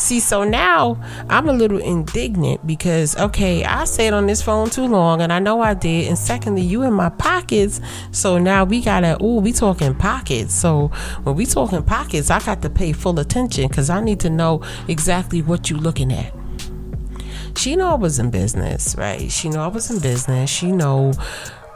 See, 0.00 0.18
so 0.18 0.44
now 0.44 0.98
I'm 1.28 1.46
a 1.50 1.52
little 1.52 1.78
indignant 1.78 2.66
because, 2.66 3.14
okay, 3.18 3.64
I 3.64 3.84
stayed 3.84 4.14
on 4.14 4.26
this 4.26 4.40
phone 4.40 4.70
too 4.70 4.86
long 4.86 5.20
and 5.20 5.30
I 5.30 5.40
know 5.40 5.60
I 5.60 5.74
did. 5.74 6.08
And 6.08 6.16
secondly, 6.16 6.62
you 6.62 6.82
in 6.84 6.94
my 6.94 7.10
pockets. 7.10 7.82
So 8.10 8.38
now 8.38 8.64
we 8.64 8.80
gotta, 8.80 9.22
ooh, 9.22 9.40
we 9.40 9.52
talking 9.52 9.94
pockets. 9.94 10.54
So 10.54 10.88
when 11.24 11.36
we 11.36 11.44
talking 11.44 11.82
pockets, 11.82 12.30
I 12.30 12.40
got 12.40 12.62
to 12.62 12.70
pay 12.70 12.92
full 12.92 13.20
attention 13.20 13.68
because 13.68 13.90
I 13.90 14.00
need 14.00 14.20
to 14.20 14.30
know 14.30 14.62
exactly 14.88 15.42
what 15.42 15.68
you 15.68 15.76
looking 15.76 16.14
at. 16.14 16.34
She 17.54 17.76
know 17.76 17.90
I 17.90 17.94
was 17.94 18.18
in 18.18 18.30
business, 18.30 18.96
right? 18.96 19.30
She 19.30 19.50
know 19.50 19.60
I 19.60 19.68
was 19.68 19.90
in 19.90 20.00
business. 20.00 20.48
She 20.48 20.72
know 20.72 21.12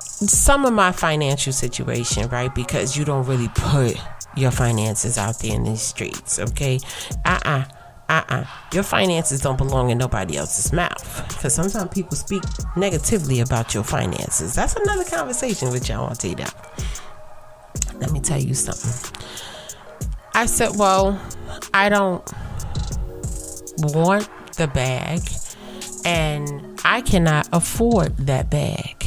some 0.01 0.65
of 0.65 0.73
my 0.73 0.93
financial 0.93 1.53
situation, 1.53 2.31
right? 2.31 2.55
Because 2.55 2.97
you 2.97 3.05
don't 3.05 3.27
really 3.27 3.49
put 3.49 4.03
your 4.35 4.51
finances 4.51 5.19
out 5.19 5.41
there 5.41 5.55
in 5.55 5.65
these 5.65 5.83
streets, 5.83 6.39
okay? 6.39 6.81
Uh-uh 7.27 7.65
uh-uh. 8.09 8.45
Your 8.73 8.83
finances 8.83 9.41
don't 9.41 9.59
belong 9.59 9.91
in 9.91 9.99
nobody 9.99 10.37
else's 10.37 10.73
mouth. 10.73 11.29
Because 11.29 11.55
sometimes 11.55 11.89
people 11.93 12.17
speak 12.17 12.43
negatively 12.77 13.41
about 13.41 13.75
your 13.75 13.85
finances. 13.85 14.55
That's 14.55 14.75
another 14.77 15.05
conversation 15.05 15.71
with 15.71 15.89
y'all 15.89 16.15
tell 16.15 16.35
that 16.35 16.55
let 18.01 18.11
me 18.13 18.21
tell 18.21 18.41
you 18.41 18.55
something. 18.55 19.13
I 20.35 20.47
said 20.47 20.77
well 20.77 21.21
i 21.73 21.89
don't 21.89 22.29
want 23.79 24.29
the 24.57 24.67
bag 24.67 25.21
and 26.05 26.81
i 26.85 27.01
cannot 27.01 27.49
afford 27.53 28.17
that 28.17 28.51
bag 28.51 29.04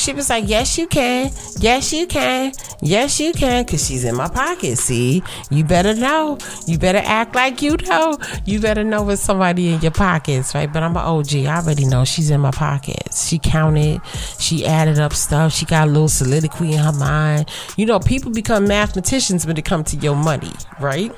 she 0.00 0.14
was 0.14 0.30
like, 0.30 0.44
Yes, 0.48 0.78
you 0.78 0.86
can. 0.86 1.30
Yes, 1.58 1.92
you 1.92 2.06
can. 2.06 2.52
Yes, 2.80 3.20
you 3.20 3.32
can. 3.32 3.64
Because 3.64 3.86
she's 3.86 4.04
in 4.04 4.16
my 4.16 4.28
pocket. 4.28 4.78
See, 4.78 5.22
you 5.50 5.62
better 5.62 5.94
know. 5.94 6.38
You 6.66 6.78
better 6.78 7.02
act 7.04 7.34
like 7.34 7.60
you 7.60 7.76
know. 7.76 8.18
You 8.46 8.60
better 8.60 8.82
know 8.82 9.02
with 9.02 9.18
somebody 9.18 9.68
in 9.68 9.80
your 9.80 9.90
pockets, 9.90 10.54
right? 10.54 10.72
But 10.72 10.82
I'm 10.82 10.96
an 10.96 11.02
OG. 11.02 11.34
I 11.34 11.58
already 11.58 11.84
know 11.84 12.04
she's 12.04 12.30
in 12.30 12.40
my 12.40 12.50
pockets. 12.50 13.28
She 13.28 13.38
counted. 13.38 14.00
She 14.38 14.64
added 14.64 14.98
up 14.98 15.12
stuff. 15.12 15.52
She 15.52 15.66
got 15.66 15.86
a 15.86 15.90
little 15.90 16.08
soliloquy 16.08 16.72
in 16.72 16.78
her 16.78 16.92
mind. 16.92 17.50
You 17.76 17.84
know, 17.84 18.00
people 18.00 18.32
become 18.32 18.66
mathematicians 18.66 19.46
when 19.46 19.58
it 19.58 19.64
comes 19.66 19.90
to 19.90 19.96
your 19.98 20.16
money, 20.16 20.52
right? 20.80 21.12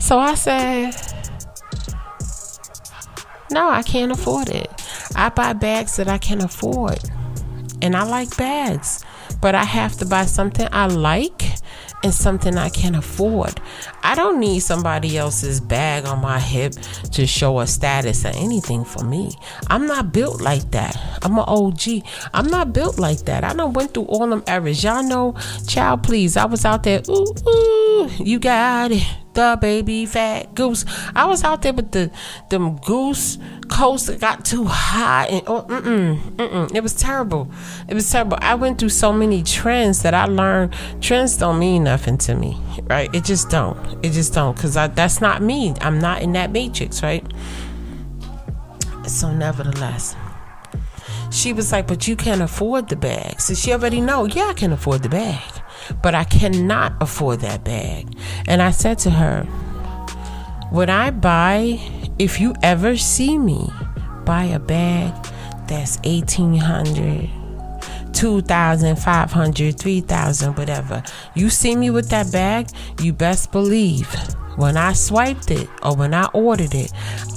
So 0.00 0.18
I 0.18 0.34
said, 0.34 0.92
No, 3.50 3.68
I 3.68 3.82
can't 3.82 4.12
afford 4.12 4.48
it. 4.48 4.70
I 5.16 5.28
buy 5.28 5.52
bags 5.52 5.96
that 5.96 6.08
I 6.08 6.18
can 6.18 6.40
afford 6.40 7.00
and 7.82 7.96
I 7.96 8.04
like 8.04 8.36
bags, 8.36 9.04
but 9.40 9.54
I 9.54 9.64
have 9.64 9.96
to 9.98 10.06
buy 10.06 10.26
something 10.26 10.68
I 10.72 10.86
like 10.86 11.44
and 12.02 12.12
something 12.12 12.56
I 12.56 12.68
can 12.68 12.94
afford. 12.94 13.60
I 14.02 14.14
don't 14.14 14.38
need 14.38 14.60
somebody 14.60 15.16
else's 15.16 15.60
bag 15.60 16.04
on 16.04 16.20
my 16.20 16.38
hip 16.38 16.74
to 17.12 17.26
show 17.26 17.60
a 17.60 17.66
status 17.66 18.24
or 18.24 18.32
anything 18.34 18.84
for 18.84 19.02
me. 19.04 19.32
I'm 19.68 19.86
not 19.86 20.12
built 20.12 20.40
like 20.40 20.70
that. 20.72 20.96
I'm 21.22 21.38
an 21.38 21.44
OG. 21.46 22.04
I'm 22.34 22.46
not 22.46 22.72
built 22.72 22.98
like 22.98 23.20
that. 23.20 23.42
I 23.42 23.54
done 23.54 23.72
went 23.72 23.94
through 23.94 24.04
all 24.04 24.26
them 24.26 24.44
eras. 24.46 24.84
Y'all 24.84 25.02
know, 25.02 25.34
child, 25.66 26.02
please. 26.02 26.36
I 26.36 26.44
was 26.44 26.64
out 26.64 26.82
there. 26.82 27.02
Ooh, 27.08 27.34
ooh, 27.48 28.10
you 28.18 28.38
got 28.38 28.92
it 28.92 29.23
the 29.34 29.58
baby 29.60 30.06
fat 30.06 30.54
goose. 30.54 30.84
I 31.14 31.26
was 31.26 31.44
out 31.44 31.62
there 31.62 31.72
with 31.72 31.92
the 31.92 32.10
them 32.50 32.76
goose 32.78 33.38
coats 33.68 34.06
that 34.06 34.20
got 34.20 34.44
too 34.44 34.64
high 34.64 35.26
and 35.26 35.42
oh, 35.46 35.62
mm-mm, 35.62 36.18
mm-mm. 36.36 36.74
it 36.74 36.82
was 36.82 36.94
terrible. 36.94 37.50
It 37.88 37.94
was 37.94 38.10
terrible. 38.10 38.38
I 38.40 38.54
went 38.54 38.78
through 38.78 38.90
so 38.90 39.12
many 39.12 39.42
trends 39.42 40.02
that 40.02 40.14
I 40.14 40.26
learned 40.26 40.74
trends 41.00 41.36
don't 41.36 41.58
mean 41.58 41.84
nothing 41.84 42.18
to 42.18 42.34
me, 42.34 42.60
right? 42.84 43.12
It 43.14 43.24
just 43.24 43.50
don't. 43.50 43.78
It 44.04 44.12
just 44.12 44.32
don't 44.32 44.54
because 44.54 44.74
that's 44.74 45.20
not 45.20 45.42
me. 45.42 45.74
I'm 45.80 45.98
not 45.98 46.22
in 46.22 46.32
that 46.32 46.50
matrix, 46.50 47.02
right? 47.02 47.24
So 49.06 49.32
nevertheless 49.32 50.16
she 51.30 51.52
was 51.52 51.72
like, 51.72 51.88
But 51.88 52.06
you 52.06 52.16
can't 52.16 52.40
afford 52.40 52.88
the 52.88 52.96
bag. 52.96 53.40
So 53.40 53.54
she 53.54 53.72
already 53.72 54.00
know, 54.00 54.24
yeah, 54.24 54.46
I 54.46 54.52
can 54.54 54.72
afford 54.72 55.02
the 55.02 55.08
bag 55.08 55.42
but 56.02 56.14
I 56.14 56.24
cannot 56.24 56.94
afford 57.00 57.40
that 57.40 57.64
bag. 57.64 58.06
And 58.46 58.62
I 58.62 58.70
said 58.70 58.98
to 59.00 59.10
her, 59.10 59.46
Would 60.72 60.90
I 60.90 61.10
buy, 61.10 61.80
if 62.18 62.40
you 62.40 62.54
ever 62.62 62.96
see 62.96 63.38
me 63.38 63.68
buy 64.24 64.44
a 64.44 64.58
bag 64.58 65.12
that's 65.68 65.98
1800 66.04 67.30
2500 68.12 69.78
3000 69.78 70.56
whatever 70.56 71.02
you 71.34 71.50
see 71.50 71.74
me 71.74 71.90
with 71.90 72.08
that 72.10 72.30
bag 72.32 72.68
you 73.00 73.12
best 73.12 73.50
believe 73.52 74.08
when 74.56 74.76
i 74.76 74.92
swiped 74.92 75.50
it 75.50 75.68
or 75.82 75.94
when 75.96 76.14
i 76.14 76.24
ordered 76.32 76.74
it 76.74 76.92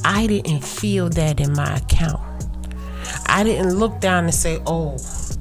i 0.06 0.28
didn't 0.28 0.64
feel 0.64 1.10
that 1.10 1.40
in 1.40 1.52
my 1.54 1.76
account 1.76 2.22
i 3.26 3.44
didn't 3.44 3.74
look 3.74 4.00
down 4.00 4.26
and 4.26 4.34
say 4.34 4.62
oh 4.66 4.96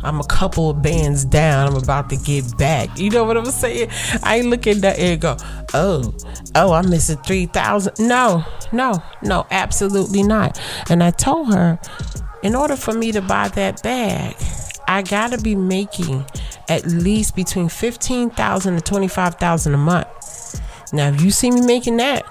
I'm 0.06 0.20
a 0.20 0.26
couple 0.26 0.70
of 0.70 0.82
bands 0.82 1.24
down. 1.24 1.66
I'm 1.66 1.76
about 1.76 2.08
to 2.10 2.16
get 2.16 2.56
back. 2.56 2.96
You 2.96 3.10
know 3.10 3.24
what 3.24 3.36
I'm 3.36 3.46
saying? 3.46 3.90
I 4.22 4.36
ain't 4.36 4.46
looking 4.46 4.80
that 4.80 4.98
and 4.98 5.20
go, 5.20 5.36
oh, 5.74 6.14
oh, 6.54 6.72
I'm 6.72 6.88
missing 6.88 7.18
3,000. 7.18 7.94
No, 7.98 8.44
no, 8.72 9.02
no, 9.22 9.46
absolutely 9.50 10.22
not. 10.22 10.60
And 10.88 11.02
I 11.02 11.10
told 11.10 11.52
her, 11.52 11.78
in 12.42 12.54
order 12.54 12.76
for 12.76 12.92
me 12.92 13.10
to 13.12 13.20
buy 13.20 13.48
that 13.48 13.82
bag, 13.82 14.36
I 14.86 15.02
gotta 15.02 15.38
be 15.38 15.56
making 15.56 16.24
at 16.68 16.86
least 16.86 17.34
between 17.34 17.68
15,000 17.68 18.76
to 18.76 18.80
25,000 18.80 19.74
a 19.74 19.76
month. 19.76 20.60
Now, 20.92 21.08
if 21.08 21.20
you 21.20 21.32
see 21.32 21.50
me 21.50 21.62
making 21.62 21.96
that, 21.96 22.22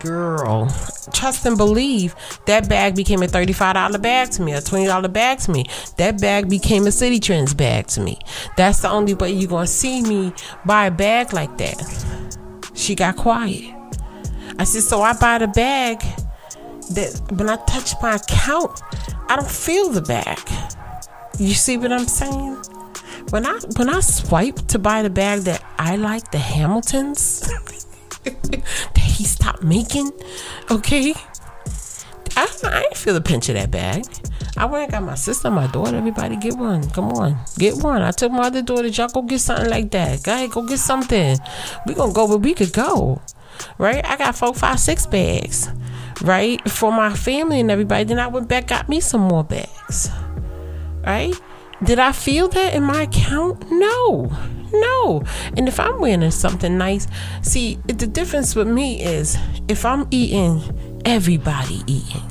girl, 0.00 0.68
trust 1.12 1.46
and 1.46 1.56
believe 1.56 2.14
that 2.46 2.68
bag 2.68 2.94
became 2.94 3.22
a 3.22 3.26
$35 3.26 4.00
bag 4.00 4.30
to 4.30 4.42
me, 4.42 4.52
a 4.52 4.60
$20 4.60 5.12
bag 5.12 5.38
to 5.40 5.50
me. 5.50 5.64
That 5.98 6.20
bag 6.20 6.48
became 6.48 6.84
a 6.84 6.90
Citi 6.90 7.20
Trends 7.20 7.54
bag 7.54 7.86
to 7.88 8.00
me. 8.00 8.18
That's 8.56 8.80
the 8.80 8.90
only 8.90 9.14
way 9.14 9.32
you're 9.32 9.48
to 9.48 9.66
see 9.66 10.02
me 10.02 10.32
buy 10.64 10.86
a 10.86 10.90
bag 10.90 11.32
like 11.32 11.56
that. 11.58 11.82
She 12.74 12.94
got 12.94 13.16
quiet. 13.16 13.74
I 14.58 14.64
said, 14.64 14.82
so 14.82 15.02
I 15.02 15.14
buy 15.14 15.38
the 15.38 15.48
bag 15.48 16.00
that 16.94 17.20
when 17.32 17.48
I 17.48 17.56
touch 17.66 17.94
my 18.02 18.16
account, 18.16 18.80
I 19.28 19.36
don't 19.36 19.50
feel 19.50 19.88
the 19.90 20.02
bag. 20.02 20.38
You 21.38 21.54
see 21.54 21.76
what 21.76 21.92
I'm 21.92 22.06
saying? 22.06 22.62
When 23.30 23.46
I 23.46 23.58
when 23.76 23.88
I 23.88 24.00
swipe 24.00 24.56
to 24.68 24.78
buy 24.78 25.02
the 25.02 25.10
bag 25.10 25.40
that 25.42 25.64
I 25.78 25.96
like, 25.96 26.30
the 26.30 26.38
Hamiltons, 26.38 27.48
he 29.24 29.66
making. 29.66 30.10
Okay. 30.70 31.14
I, 32.34 32.48
I 32.64 32.84
ain't 32.84 32.96
feel 32.96 33.14
the 33.14 33.20
pinch 33.20 33.48
of 33.48 33.56
that 33.56 33.70
bag. 33.70 34.04
I 34.56 34.66
went 34.66 34.84
and 34.84 34.92
got 34.92 35.02
my 35.02 35.14
sister, 35.14 35.50
my 35.50 35.66
daughter, 35.66 35.96
everybody 35.96 36.36
get 36.36 36.54
one. 36.54 36.88
Come 36.90 37.12
on, 37.12 37.38
get 37.58 37.76
one. 37.76 38.02
I 38.02 38.10
took 38.10 38.32
my 38.32 38.46
other 38.46 38.62
daughter, 38.62 38.88
y'all 38.88 39.08
go 39.08 39.22
get 39.22 39.40
something 39.40 39.68
like 39.68 39.90
that. 39.92 40.22
Go 40.22 40.32
ahead, 40.32 40.50
go 40.50 40.66
get 40.66 40.78
something. 40.78 41.38
We 41.86 41.94
gonna 41.94 42.12
go 42.12 42.26
where 42.26 42.38
we 42.38 42.54
could 42.54 42.72
go. 42.72 43.20
Right? 43.78 44.04
I 44.04 44.16
got 44.16 44.34
four, 44.34 44.54
five, 44.54 44.80
six 44.80 45.06
bags. 45.06 45.68
Right? 46.22 46.68
For 46.70 46.92
my 46.92 47.14
family 47.14 47.60
and 47.60 47.70
everybody. 47.70 48.04
Then 48.04 48.18
I 48.18 48.26
went 48.28 48.48
back, 48.48 48.68
got 48.68 48.88
me 48.88 49.00
some 49.00 49.22
more 49.22 49.44
bags. 49.44 50.10
Right? 51.04 51.34
Did 51.82 51.98
I 51.98 52.12
feel 52.12 52.48
that 52.48 52.74
in 52.74 52.82
my 52.84 53.02
account? 53.02 53.70
No. 53.70 54.30
No. 54.72 55.22
And 55.56 55.68
if 55.68 55.78
I'm 55.78 56.00
wearing 56.00 56.30
something 56.30 56.76
nice, 56.78 57.06
see, 57.42 57.78
the 57.86 58.06
difference 58.06 58.54
with 58.54 58.68
me 58.68 59.02
is 59.02 59.36
if 59.68 59.84
I'm 59.84 60.06
eating, 60.10 61.00
everybody 61.04 61.82
eating. 61.86 62.22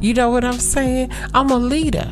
You 0.00 0.14
know 0.14 0.30
what 0.30 0.44
I'm 0.44 0.58
saying? 0.58 1.10
I'm 1.34 1.50
a 1.50 1.58
leader. 1.58 2.08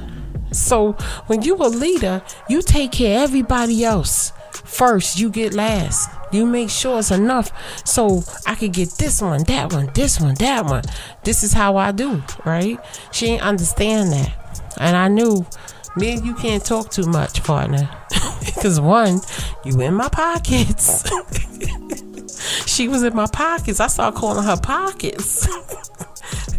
So 0.53 0.93
when 1.27 1.43
you 1.43 1.57
a 1.57 1.69
leader, 1.69 2.23
you 2.49 2.63
take 2.63 2.93
care 2.93 3.19
of 3.19 3.25
everybody 3.25 3.85
else. 3.85 4.33
First, 4.53 5.19
you 5.19 5.31
get 5.31 5.55
last. 5.55 6.11
You 6.33 6.45
make 6.45 6.71
sure 6.71 6.99
it's 6.99 7.11
enough 7.11 7.53
so 7.87 8.25
I 8.47 8.57
could 8.57 8.73
get 8.73 8.91
this 8.93 9.23
one, 9.23 9.45
that 9.45 9.73
one, 9.73 9.91
this 9.95 10.21
one, 10.21 10.35
that 10.35 10.65
one. 10.65 10.83
This 11.23 11.45
is 11.45 11.53
how 11.53 11.77
I 11.77 11.93
do, 11.93 12.23
right? 12.45 12.79
She 13.13 13.27
ain't 13.27 13.43
understand 13.43 14.13
that. 14.13 14.73
And 14.79 14.97
I 14.97 15.09
knew 15.09 15.47
me 15.97 16.15
and 16.15 16.25
you 16.25 16.35
can't 16.35 16.65
talk 16.65 16.91
too 16.91 17.07
much, 17.07 17.43
partner. 17.45 17.89
Because 18.55 18.81
one, 18.81 19.21
you 19.65 19.81
in 19.81 19.95
my 19.95 20.09
pockets. 20.09 21.05
she 22.67 22.89
was 22.89 23.03
in 23.03 23.15
my 23.15 23.27
pockets. 23.27 23.81
I 23.81 23.89
started 23.89 24.17
calling 24.17 24.45
her 24.45 24.57
pockets. 24.57 25.47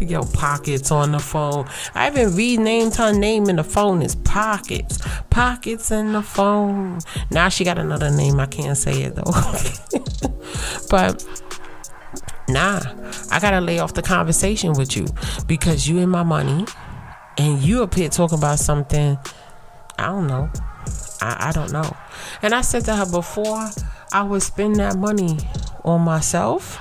Yo, 0.00 0.22
pockets 0.22 0.90
on 0.90 1.12
the 1.12 1.18
phone. 1.18 1.66
I 1.94 2.08
even 2.08 2.36
renamed 2.36 2.94
her 2.96 3.12
name 3.12 3.48
in 3.48 3.56
the 3.56 3.64
phone 3.64 4.00
as 4.02 4.14
Pockets. 4.16 4.98
Pockets 5.30 5.90
in 5.90 6.12
the 6.12 6.22
phone. 6.22 7.00
Now 7.30 7.48
she 7.48 7.64
got 7.64 7.78
another 7.78 8.10
name. 8.10 8.38
I 8.38 8.46
can't 8.46 8.76
say 8.76 9.02
it 9.02 9.16
though. 9.16 9.32
but 10.90 11.26
nah, 12.48 12.80
I 13.30 13.40
gotta 13.40 13.60
lay 13.60 13.80
off 13.80 13.94
the 13.94 14.02
conversation 14.02 14.74
with 14.74 14.96
you 14.96 15.06
because 15.46 15.88
you 15.88 15.98
in 15.98 16.10
my 16.10 16.22
money 16.22 16.64
and 17.38 17.62
you 17.62 17.82
up 17.82 17.94
here 17.94 18.08
talking 18.08 18.38
about 18.38 18.58
something, 18.58 19.16
I 19.98 20.06
don't 20.06 20.26
know. 20.26 20.50
I, 21.20 21.48
I 21.48 21.52
don't 21.52 21.72
know. 21.72 21.96
And 22.42 22.54
I 22.54 22.60
said 22.62 22.84
to 22.86 22.96
her 22.96 23.10
before 23.10 23.70
I 24.12 24.22
would 24.24 24.42
spend 24.42 24.76
that 24.76 24.96
money 24.96 25.38
on 25.84 26.00
myself, 26.02 26.78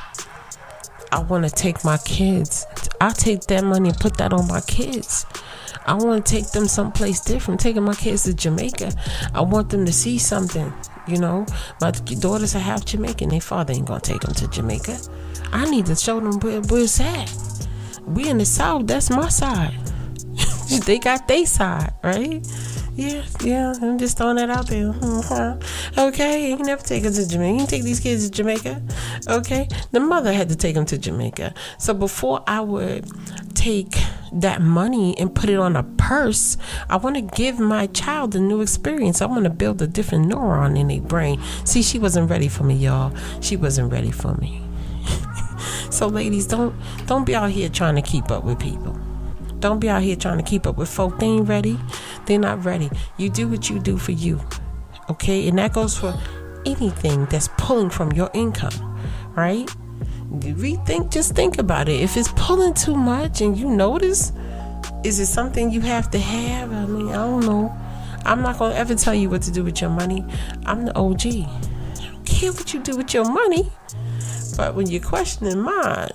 I 1.12 1.20
want 1.20 1.46
to 1.48 1.52
take 1.52 1.86
my 1.86 1.98
kids. 1.98 2.66
I 3.00 3.12
take 3.12 3.42
that 3.44 3.64
money 3.64 3.90
and 3.90 3.98
put 4.00 4.18
that 4.18 4.34
on 4.34 4.48
my 4.48 4.62
kids. 4.62 5.26
I 5.86 5.94
want 5.94 6.26
to 6.26 6.36
take 6.36 6.52
them 6.52 6.68
someplace 6.68 7.22
different. 7.22 7.60
Taking 7.60 7.84
my 7.84 7.94
kids 7.94 8.24
to 8.24 8.34
Jamaica. 8.34 8.92
I 9.34 9.42
want 9.42 9.70
them 9.70 9.86
to 9.86 9.94
see 9.94 10.18
something. 10.18 10.74
You 11.08 11.20
know, 11.20 11.46
my 11.80 11.92
daughters 11.92 12.56
are 12.56 12.60
half 12.60 12.84
Jamaican. 12.84 13.30
Their 13.30 13.40
father 13.40 13.74
ain't 13.74 13.86
gonna 13.86 14.02
take 14.02 14.22
them 14.22 14.34
to 14.34 14.48
Jamaica. 14.50 14.98
I 15.54 15.70
need 15.70 15.86
to 15.86 15.96
show 15.96 16.20
them 16.20 16.40
where, 16.40 16.60
where 16.62 16.82
it's 16.82 17.00
at. 17.00 17.34
We 18.06 18.30
in 18.30 18.40
the 18.40 18.46
South. 18.46 18.88
That's 18.88 19.10
my 19.10 19.30
side. 19.30 19.74
They 20.86 21.00
got 21.00 21.28
their 21.28 21.46
side, 21.46 21.94
right? 22.04 22.46
Yeah, 22.98 23.24
yeah, 23.42 23.74
I'm 23.80 24.00
just 24.00 24.18
throwing 24.18 24.38
that 24.38 24.50
out 24.50 24.68
there. 24.68 24.92
Mm-hmm. 24.92 26.00
Okay, 26.00 26.50
you 26.50 26.58
can 26.58 26.66
never 26.66 26.82
take 26.82 27.06
us 27.06 27.18
to 27.18 27.30
Jamaica. 27.30 27.54
You 27.54 27.60
can 27.60 27.68
take 27.68 27.84
these 27.84 28.00
kids 28.00 28.26
to 28.26 28.32
Jamaica. 28.32 28.82
Okay, 29.28 29.68
the 29.92 30.00
mother 30.00 30.34
had 30.34 30.50
to 30.50 30.56
take 30.56 30.74
them 30.74 30.86
to 30.88 30.98
Jamaica. 30.98 31.54
So 31.78 31.94
before 31.94 32.44
I 32.48 32.62
would 32.62 33.08
take 33.54 33.96
that 34.34 34.62
money 34.62 35.16
and 35.20 35.34
put 35.34 35.50
it 35.50 35.60
on 35.60 35.76
a 35.76 35.84
purse, 35.84 36.58
I 36.90 36.98
want 36.98 37.18
to 37.18 37.22
give 37.22 37.60
my 37.60 37.86
child 37.88 38.36
a 38.36 38.40
new 38.40 38.62
experience. 38.62 39.22
I 39.22 39.28
want 39.28 39.44
to 39.44 39.52
build 39.52 39.80
a 39.82 39.88
different 39.88 40.32
neuron 40.32 40.78
in 40.78 40.88
their 40.88 41.02
brain. 41.02 41.40
See, 41.66 41.84
she 41.84 42.00
wasn't 42.00 42.32
ready 42.32 42.48
for 42.48 42.64
me, 42.64 42.74
y'all. 42.74 43.14
She 43.42 43.58
wasn't 43.58 43.92
ready 43.92 44.12
for 44.12 44.34
me. 44.38 44.64
so, 45.92 46.08
ladies, 46.08 46.48
don't 46.48 46.76
don't 47.06 47.26
be 47.26 47.36
out 47.36 47.52
here 47.52 47.70
trying 47.70 47.96
to 47.96 48.02
keep 48.02 48.32
up 48.32 48.44
with 48.44 48.60
people. 48.60 49.00
Don't 49.60 49.80
be 49.80 49.90
out 49.90 50.04
here 50.04 50.16
trying 50.16 50.38
to 50.38 50.44
keep 50.44 50.68
up 50.68 50.78
with 50.78 50.90
folk. 50.90 51.20
They 51.20 51.26
ain't 51.26 51.48
ready. 51.48 51.80
They're 52.26 52.40
not 52.40 52.64
ready. 52.64 52.90
You 53.18 53.30
do 53.30 53.48
what 53.48 53.70
you 53.70 53.80
do 53.80 53.98
for 53.98 54.12
you. 54.12 54.40
Okay? 55.10 55.48
And 55.48 55.58
that 55.58 55.74
goes 55.74 55.98
for 55.98 56.18
anything 56.66 57.26
that's 57.26 57.50
pulling 57.58 57.90
from 57.90 58.12
your 58.12 58.30
income, 58.34 59.00
right? 59.36 59.68
Rethink, 60.30 61.12
just 61.12 61.36
think 61.36 61.58
about 61.58 61.88
it. 61.90 62.02
If 62.02 62.18
it's 62.18 62.32
pulling 62.36 62.74
too 62.74 62.96
much 62.96 63.42
and 63.42 63.58
you 63.58 63.70
notice, 63.70 64.34
is 65.04 65.20
it 65.20 65.28
something 65.28 65.72
you 65.72 65.82
have 65.82 66.12
to 66.12 66.20
have? 66.20 66.72
I 66.72 66.86
mean, 66.86 67.10
I 67.10 67.14
don't 67.14 67.46
know. 67.46 67.76
I'm 68.26 68.42
not 68.42 68.60
going 68.60 68.74
to 68.74 68.78
ever 68.78 68.94
tell 68.94 69.16
you 69.16 69.30
what 69.30 69.42
to 69.44 69.52
do 69.52 69.64
with 69.64 69.80
your 69.80 69.90
money. 69.90 70.26
I'm 70.66 70.86
the 70.86 70.96
OG. 70.98 71.26
I 71.26 72.10
don't 72.12 72.26
care 72.26 72.52
what 72.52 72.74
you 72.74 72.82
do 72.82 72.98
with 72.98 73.14
your 73.14 73.24
money. 73.24 73.72
But 74.58 74.76
when 74.76 74.88
you're 74.88 75.02
questioning 75.02 75.62
mine, 75.62 76.10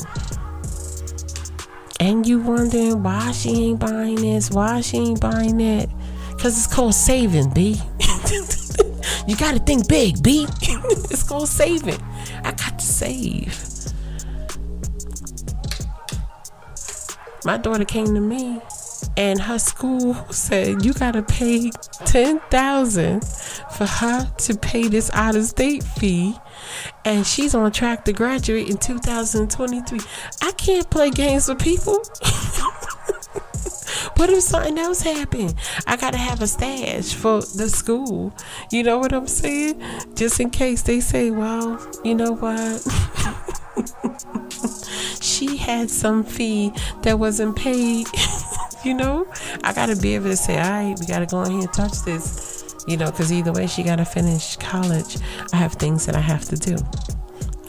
and 2.03 2.27
you 2.27 2.41
wondering 2.41 3.01
why 3.01 3.31
she 3.31 3.51
ain't 3.51 3.79
buying 3.79 4.17
this, 4.17 4.51
why 4.51 4.81
she 4.81 4.97
ain't 4.97 5.21
buying 5.21 5.57
that. 5.59 5.88
Cause 6.37 6.59
it's 6.59 6.67
called 6.67 6.97
saving, 6.97 7.51
B. 7.51 7.81
you 9.29 9.37
gotta 9.37 9.61
think 9.61 9.87
big, 9.87 10.21
B. 10.21 10.49
it's 10.62 11.23
called 11.23 11.49
saving. 11.49 12.03
I 12.43 12.51
got 12.51 12.77
to 12.77 12.85
save. 12.85 13.57
My 17.45 17.57
daughter 17.57 17.85
came 17.85 18.07
to 18.07 18.21
me 18.21 18.61
and 19.17 19.41
her 19.41 19.61
school 19.61 20.15
said 20.31 20.85
you 20.85 20.93
gotta 20.95 21.23
pay 21.23 21.71
ten 22.05 22.41
thousand 22.51 23.25
for 23.77 23.87
her 23.87 24.29
to 24.38 24.57
pay 24.57 24.88
this 24.88 25.09
out 25.12 25.37
of 25.37 25.45
state 25.45 25.85
fee 25.85 26.35
and 27.05 27.27
she's 27.27 27.55
on 27.55 27.71
track 27.73 28.05
to 28.05 28.12
graduate 28.12 28.68
in 28.68 28.77
2023 28.77 29.99
i 30.42 30.53
can't 30.53 30.88
play 30.90 31.11
games 31.11 31.49
with 31.49 31.59
people. 31.59 31.99
What 34.16 34.31
if 34.31 34.42
something 34.42 34.79
else 34.79 35.03
happened? 35.03 35.55
I 35.87 35.97
gotta 35.97 36.16
have 36.18 36.42
a 36.42 36.47
stash 36.47 37.14
for 37.14 37.40
the 37.40 37.68
school. 37.68 38.33
You 38.71 38.83
know 38.83 38.99
what 38.99 39.12
i'm 39.12 39.27
saying? 39.27 39.83
Just 40.14 40.40
in 40.40 40.51
case 40.51 40.83
they 40.83 41.01
say 41.01 41.31
well 41.31 41.81
you 42.05 42.14
know 42.14 42.33
what? 42.33 42.87
She 45.21 45.57
had 45.57 45.90
some 45.90 46.25
fee 46.25 46.73
that 47.03 47.18
wasn't 47.18 47.57
paid. 47.57 48.07
You 48.85 48.95
know, 48.95 49.29
I 49.62 49.73
got 49.73 49.87
to 49.87 49.97
be 49.97 50.16
able 50.16 50.31
to 50.31 50.37
say, 50.37 50.57
all 50.59 50.68
right, 50.68 50.97
we 50.99 51.07
got 51.07 51.21
to 51.21 51.27
go 51.27 51.45
in 51.45 51.53
here 51.53 51.61
and 51.61 51.73
touch 51.73 52.03
this, 52.05 52.52
you 52.87 52.97
know, 52.97 53.11
because 53.11 53.33
either 53.33 53.53
way, 53.53 53.66
she 53.66 53.83
got 53.83 53.97
to 53.97 54.05
finish 54.05 54.57
college. 54.57 55.16
I 55.53 55.57
have 55.57 55.75
things 55.75 56.07
that 56.07 56.14
I 56.16 56.21
have 56.21 56.45
to 56.47 56.57
do. 56.57 56.77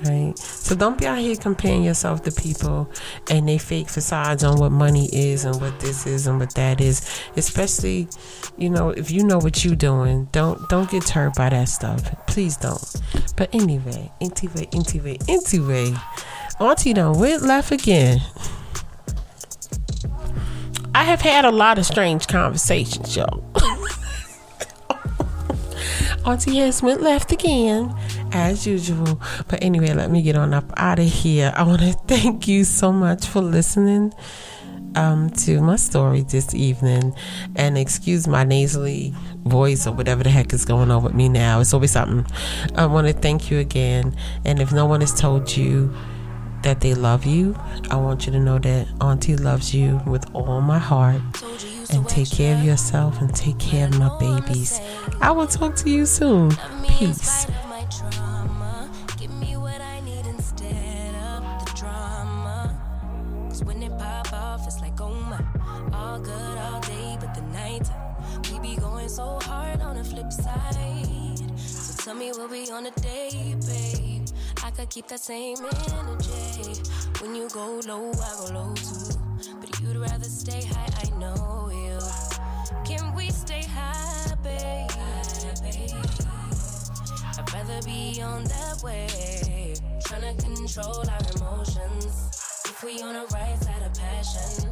Right. 0.06 0.38
So 0.38 0.76
don't 0.76 0.98
be 0.98 1.08
out 1.08 1.20
here 1.20 1.36
comparing 1.38 1.82
yourself 1.84 2.24
to 2.24 2.32
people 2.32 2.92
and 3.30 3.48
they 3.48 3.58
fake 3.58 3.88
facades 3.88 4.44
on 4.44 4.60
what 4.60 4.74
money 4.74 5.08
is 5.14 5.46
and 5.46 5.60
what 5.62 5.80
this 5.80 6.06
is 6.06 6.28
and 6.28 6.40
what 6.40 6.54
that 6.56 6.82
is. 6.82 7.08
Especially, 7.38 8.10
you 8.58 8.70
know, 8.70 8.90
if 8.90 9.12
you 9.12 9.24
know 9.24 9.38
what 9.38 9.64
you're 9.64 9.78
doing, 9.78 10.28
don't 10.34 10.68
don't 10.68 10.90
get 10.92 11.08
hurt 11.08 11.36
by 11.36 11.50
that 11.50 11.70
stuff. 11.70 12.02
Please 12.28 12.58
don't. 12.58 12.84
But 13.38 13.56
anyway, 13.56 14.12
anyway, 14.20 14.68
anyway, 14.74 15.20
anyway, 15.30 15.94
Auntie 16.60 16.94
done 16.94 17.18
went 17.18 17.44
left 17.44 17.72
again. 17.72 18.20
I 20.94 21.06
have 21.06 21.22
had 21.22 21.46
a 21.46 21.52
lot 21.52 21.78
of 21.78 21.86
strange 21.86 22.28
conversations, 22.28 23.16
y'all. 23.16 23.44
Auntie 26.26 26.58
has 26.58 26.82
went 26.82 27.02
left 27.02 27.32
again, 27.34 27.94
as 28.32 28.66
usual. 28.66 29.20
But 29.50 29.62
anyway, 29.62 29.94
let 29.94 30.10
me 30.10 30.22
get 30.22 30.38
on 30.38 30.54
up 30.54 30.72
out 30.78 31.00
of 31.00 31.06
here. 31.06 31.52
I 31.56 31.64
want 31.64 31.82
to 31.82 31.92
thank 32.08 32.48
you 32.48 32.64
so 32.64 32.92
much 32.94 33.26
for 33.26 33.42
listening 33.42 34.14
um, 34.96 35.30
to 35.32 35.62
my 35.62 35.76
story 35.76 36.22
this 36.22 36.56
evening. 36.56 37.14
And 37.58 37.78
excuse 37.78 38.28
my 38.28 38.46
nasally 38.46 39.14
voice 39.44 39.86
or 39.86 39.92
whatever 39.92 40.24
the 40.24 40.30
heck 40.30 40.54
is 40.54 40.64
going 40.64 40.92
on 40.92 41.04
with 41.04 41.14
me 41.14 41.28
now. 41.28 41.60
It's 41.60 41.74
always 41.74 41.92
something. 41.92 42.26
I 42.76 42.86
want 42.86 43.08
to 43.08 43.14
thank 43.14 43.52
you 43.52 43.60
again. 43.60 44.16
And 44.46 44.62
if 44.62 44.72
no 44.72 44.86
one 44.86 45.02
has 45.02 45.14
told 45.14 45.56
you, 45.56 45.94
that 46.64 46.80
they 46.80 46.94
love 46.96 47.26
you. 47.26 47.56
I 47.92 47.98
want 47.98 48.26
you 48.26 48.32
to 48.32 48.40
know 48.40 48.58
that 48.60 48.88
Auntie 49.02 49.36
loves 49.36 49.74
you 49.74 50.02
with 50.08 50.26
all 50.34 50.62
my 50.62 50.80
heart. 50.80 51.22
And 51.94 52.08
take 52.10 52.32
care 52.32 52.58
of 52.58 52.64
yourself 52.64 53.22
and 53.22 53.34
take 53.36 53.60
care 53.60 53.88
of 53.88 54.00
my 54.00 54.18
babies. 54.20 54.82
I 55.22 55.32
will 55.32 55.48
talk 55.48 55.76
to 55.78 55.90
you 55.90 56.06
soon. 56.06 56.52
Peace. 56.88 57.48
on 72.74 72.88
a 72.88 72.92
day, 73.02 73.56
babe? 73.68 74.26
I 74.64 74.72
could 74.72 74.90
keep 74.90 75.08
that 75.08 75.20
same 75.20 75.58
energy. 75.58 76.82
When 77.22 77.36
you 77.36 77.48
go 77.50 77.80
low, 77.86 78.12
I 78.12 78.36
go 78.38 78.54
low 78.54 78.74
too. 78.74 79.20
But 79.60 79.80
you'd 79.80 79.98
rather 79.98 80.26
stay 80.26 80.66
high, 80.66 80.90
I 81.04 81.18
know. 81.20 81.63
Can 82.86 83.16
we 83.16 83.30
stay 83.30 83.64
high, 83.64 84.36
babe? 84.44 84.92
I'd 87.38 87.54
rather 87.54 87.82
be 87.86 88.22
on 88.22 88.44
that 88.44 88.84
way. 88.84 89.76
Trying 90.06 90.36
to 90.36 90.44
control 90.44 91.04
our 91.10 91.22
emotions. 91.36 92.30
If 92.66 92.84
we 92.84 93.02
on 93.02 93.14
the 93.14 93.26
right 93.34 93.58
side 93.64 93.82
of 93.84 93.94
passion, 93.94 94.70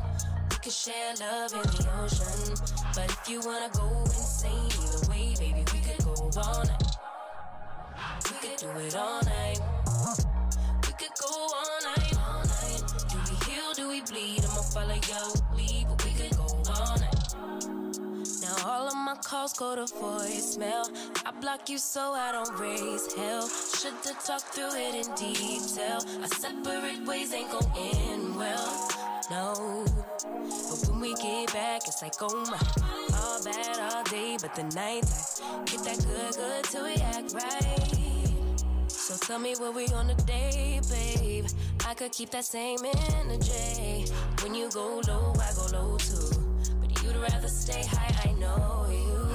we 0.49 0.55
could 0.57 0.73
share 0.73 1.13
love 1.21 1.53
in 1.53 1.61
the 1.61 1.87
ocean. 2.03 2.55
But 2.93 3.09
if 3.11 3.29
you 3.29 3.39
wanna 3.45 3.69
go 3.73 3.87
insane 4.03 4.69
either 4.83 5.09
way, 5.09 5.33
baby, 5.39 5.63
we 5.73 5.79
could 5.79 6.03
go 6.03 6.13
all 6.41 6.63
night. 6.65 6.83
We 8.25 8.49
could 8.49 8.57
do 8.59 8.69
it 8.79 8.95
all 8.95 9.21
night. 9.23 9.59
We 10.85 10.93
could 10.93 11.15
go 11.19 11.31
all 11.31 11.79
night, 11.95 12.17
all 12.17 12.43
night. 12.43 12.83
Do 13.09 13.17
we 13.17 13.51
heal? 13.51 13.73
Do 13.73 13.87
we 13.87 14.01
bleed? 14.01 14.43
I'ma 14.43 14.61
follow 14.61 14.95
your 14.95 15.40
my 19.11 19.17
calls 19.17 19.51
go 19.53 19.75
to 19.75 19.93
voicemail. 19.93 20.87
I 21.25 21.31
block 21.41 21.69
you 21.69 21.77
so 21.77 22.13
I 22.13 22.31
don't 22.31 22.57
raise 22.57 23.13
hell. 23.13 23.45
Should've 23.49 24.23
talked 24.23 24.53
through 24.55 24.73
it 24.75 24.95
in 24.95 25.15
detail. 25.15 25.99
Our 26.21 26.27
separate 26.27 27.05
ways 27.05 27.33
ain't 27.33 27.51
gon' 27.51 27.69
end 27.75 28.35
well. 28.37 28.89
No, 29.29 29.83
but 30.23 30.89
when 30.89 31.01
we 31.01 31.13
get 31.15 31.51
back, 31.51 31.81
it's 31.87 32.01
like 32.01 32.13
oh 32.21 32.45
my, 32.51 33.17
all 33.17 33.43
bad 33.43 33.93
all 33.93 34.03
day, 34.03 34.37
but 34.41 34.55
the 34.55 34.63
night 34.75 35.03
time 35.03 35.65
get 35.65 35.83
that 35.83 35.99
good, 36.07 36.35
good 36.35 36.63
till 36.65 36.83
we 36.85 36.93
act 36.93 37.33
right. 37.33 38.63
So 38.87 39.17
tell 39.17 39.39
me 39.39 39.55
where 39.59 39.71
we 39.71 39.87
on 39.87 40.09
a 40.09 40.15
day, 40.15 40.79
babe. 40.89 41.47
I 41.85 41.95
could 41.95 42.13
keep 42.13 42.29
that 42.29 42.45
same 42.45 42.79
energy. 42.85 44.05
When 44.41 44.55
you 44.55 44.69
go 44.69 45.01
low, 45.05 45.33
I 45.35 45.51
go 45.53 45.77
low 45.77 45.97
too. 45.97 46.40
Rather 47.21 47.47
stay 47.47 47.83
high, 47.85 48.29
I 48.29 48.31
know 48.33 48.87
you. 48.89 49.29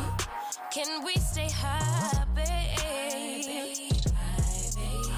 Can 0.72 1.04
we 1.04 1.14
stay 1.14 1.48
high, 1.48 2.24
babe? 2.34 2.46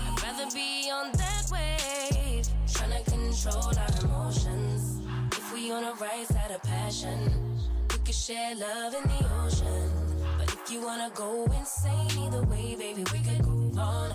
I'd 0.07 0.22
rather 0.22 0.50
be 0.54 0.90
on 0.90 1.11
that 1.12 1.48
wave. 1.50 2.46
Trying 2.70 3.02
to 3.02 3.11
control 3.11 3.72
our 3.72 4.04
emotions. 4.04 5.00
If 5.33 5.50
we 5.54 5.72
on 5.72 5.85
the 5.85 5.94
right 5.94 6.26
side 6.26 6.50
of 6.50 6.62
passion, 6.62 7.33
we 7.90 7.98
could 8.04 8.14
share 8.14 8.54
love 8.54 8.94
in 8.94 9.02
the 9.02 9.26
ocean. 9.42 9.90
But 10.38 10.52
if 10.52 10.70
you 10.70 10.83
wanna 10.83 11.11
go 11.14 11.44
insane 11.44 12.11
either 12.18 12.42
way, 12.42 12.76
baby, 12.78 13.02
we 13.14 13.18
could 13.20 13.42
go 13.42 13.81
on 13.81 14.12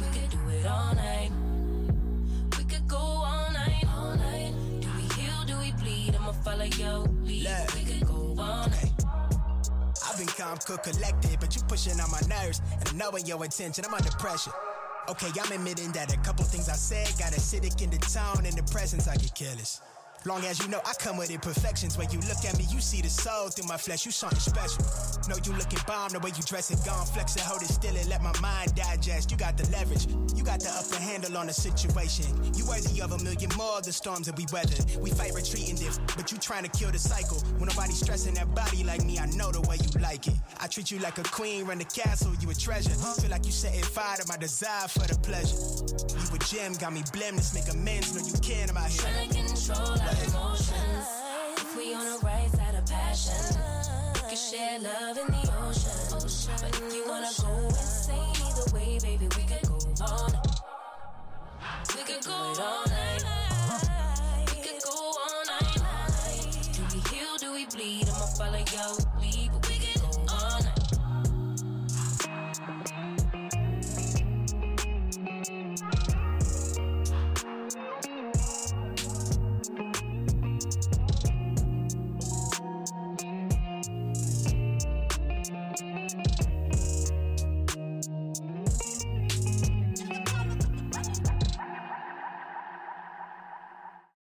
We 0.00 0.06
could 0.08 0.30
do 0.30 0.48
it 0.50 0.66
all 0.66 0.96
night. 0.96 1.30
Look, 6.96 7.74
we 7.74 7.84
could 7.84 8.06
go 8.06 8.34
all 8.38 8.64
okay. 8.66 8.90
I've 10.06 10.16
been 10.18 10.26
calm, 10.26 10.58
cool, 10.66 10.78
collected, 10.78 11.38
but 11.40 11.54
you 11.54 11.62
pushing 11.68 12.00
on 12.00 12.10
my 12.10 12.20
nerves, 12.28 12.62
and 12.72 12.88
I 12.88 12.92
knowing 12.96 13.26
your 13.26 13.44
intention. 13.44 13.84
I'm 13.86 13.94
under 13.94 14.10
pressure. 14.12 14.52
Okay, 15.08 15.28
I'm 15.40 15.52
admitting 15.52 15.92
that 15.92 16.12
a 16.12 16.16
couple 16.18 16.44
things 16.44 16.68
I 16.68 16.74
said 16.74 17.08
got 17.18 17.32
acidic 17.32 17.82
in 17.82 17.90
the 17.90 17.98
tone, 17.98 18.44
in 18.44 18.54
the 18.54 18.62
presence 18.70 19.08
I 19.08 19.16
get 19.16 19.34
careless. 19.34 19.80
Long 20.24 20.44
as 20.44 20.60
you 20.60 20.68
know 20.68 20.80
I 20.84 20.92
come 20.94 21.16
with 21.16 21.30
imperfections. 21.30 21.96
When 21.96 22.10
you 22.10 22.18
look 22.20 22.44
at 22.44 22.58
me, 22.58 22.66
you 22.70 22.80
see 22.80 23.00
the 23.00 23.08
soul 23.08 23.48
through 23.48 23.68
my 23.68 23.76
flesh. 23.76 24.04
You 24.04 24.12
something 24.12 24.38
special. 24.38 24.84
Know 25.28 25.36
you 25.44 25.52
looking 25.52 25.78
bomb 25.86 26.10
the 26.10 26.18
way 26.18 26.30
you 26.36 26.42
dress 26.42 26.70
it, 26.70 26.84
gone 26.84 27.06
flex 27.06 27.36
it, 27.36 27.42
hold 27.42 27.62
it 27.62 27.68
still 27.68 27.96
and 27.96 28.08
let 28.08 28.22
my 28.22 28.32
mind 28.40 28.74
digest. 28.74 29.30
You 29.30 29.36
got 29.36 29.56
the 29.56 29.68
leverage, 29.70 30.06
you 30.34 30.42
got 30.42 30.60
the 30.60 30.70
upper 30.70 31.00
handle 31.00 31.36
on 31.36 31.46
the 31.46 31.52
situation. 31.52 32.26
You 32.54 32.66
worthy 32.66 33.00
of 33.00 33.12
a 33.12 33.18
million 33.22 33.50
more 33.56 33.78
of 33.78 33.84
the 33.84 33.92
storms 33.92 34.26
that 34.26 34.36
we 34.36 34.46
weather. 34.52 34.76
We 35.00 35.10
fight 35.10 35.32
retreating 35.34 35.76
this, 35.76 35.98
but 36.16 36.32
you 36.32 36.38
trying 36.38 36.64
to 36.64 36.70
kill 36.70 36.90
the 36.90 36.98
cycle. 36.98 37.38
When 37.58 37.68
nobody 37.68 37.92
stressing 37.92 38.34
that 38.34 38.54
body 38.54 38.84
like 38.84 39.04
me, 39.04 39.18
I 39.18 39.26
know 39.26 39.52
the 39.52 39.62
way 39.62 39.76
you 39.76 40.00
like 40.00 40.26
it. 40.26 40.34
I 40.60 40.66
treat 40.66 40.90
you 40.90 40.98
like 40.98 41.18
a 41.18 41.24
queen, 41.24 41.64
run 41.64 41.78
the 41.78 41.84
castle, 41.84 42.32
you 42.40 42.50
a 42.50 42.54
treasure. 42.54 42.90
Feel 42.90 43.30
like 43.30 43.46
you 43.46 43.52
setting 43.52 43.82
fire 43.82 44.16
to 44.16 44.26
my 44.28 44.36
desire 44.36 44.88
for 44.88 45.06
the 45.06 45.18
pleasure. 45.20 45.56
You 46.18 46.36
a 46.36 46.38
gem, 46.44 46.74
got 46.74 46.92
me 46.92 47.02
blameless, 47.12 47.54
make 47.54 47.68
amends, 47.72 48.14
know 48.14 48.24
you 48.26 48.34
can, 48.40 48.68
I'm 48.70 48.90
here. 48.90 49.47
Control 49.68 49.96
emotions. 49.96 51.08
If 51.58 51.76
we 51.76 51.92
on 51.92 52.02
the 52.06 52.18
right 52.24 52.48
side 52.50 52.74
of 52.74 52.86
passion, 52.86 53.60
we 54.14 54.20
can 54.20 54.34
share 54.34 54.78
love 54.78 55.18
in 55.18 55.26
the 55.26 55.52
ocean. 55.60 55.92
But 56.62 56.80
if 56.80 56.94
you 56.94 57.04
wanna 57.06 57.28
go 57.38 57.66
insane 57.68 58.32
either 58.46 58.74
way, 58.74 58.98
baby, 59.02 59.28
we 59.36 59.42
could 59.42 59.68
go 59.68 59.76
night. 60.00 60.60
We 61.94 62.02
could 62.02 62.24
go 62.24 62.32
all 62.32 63.37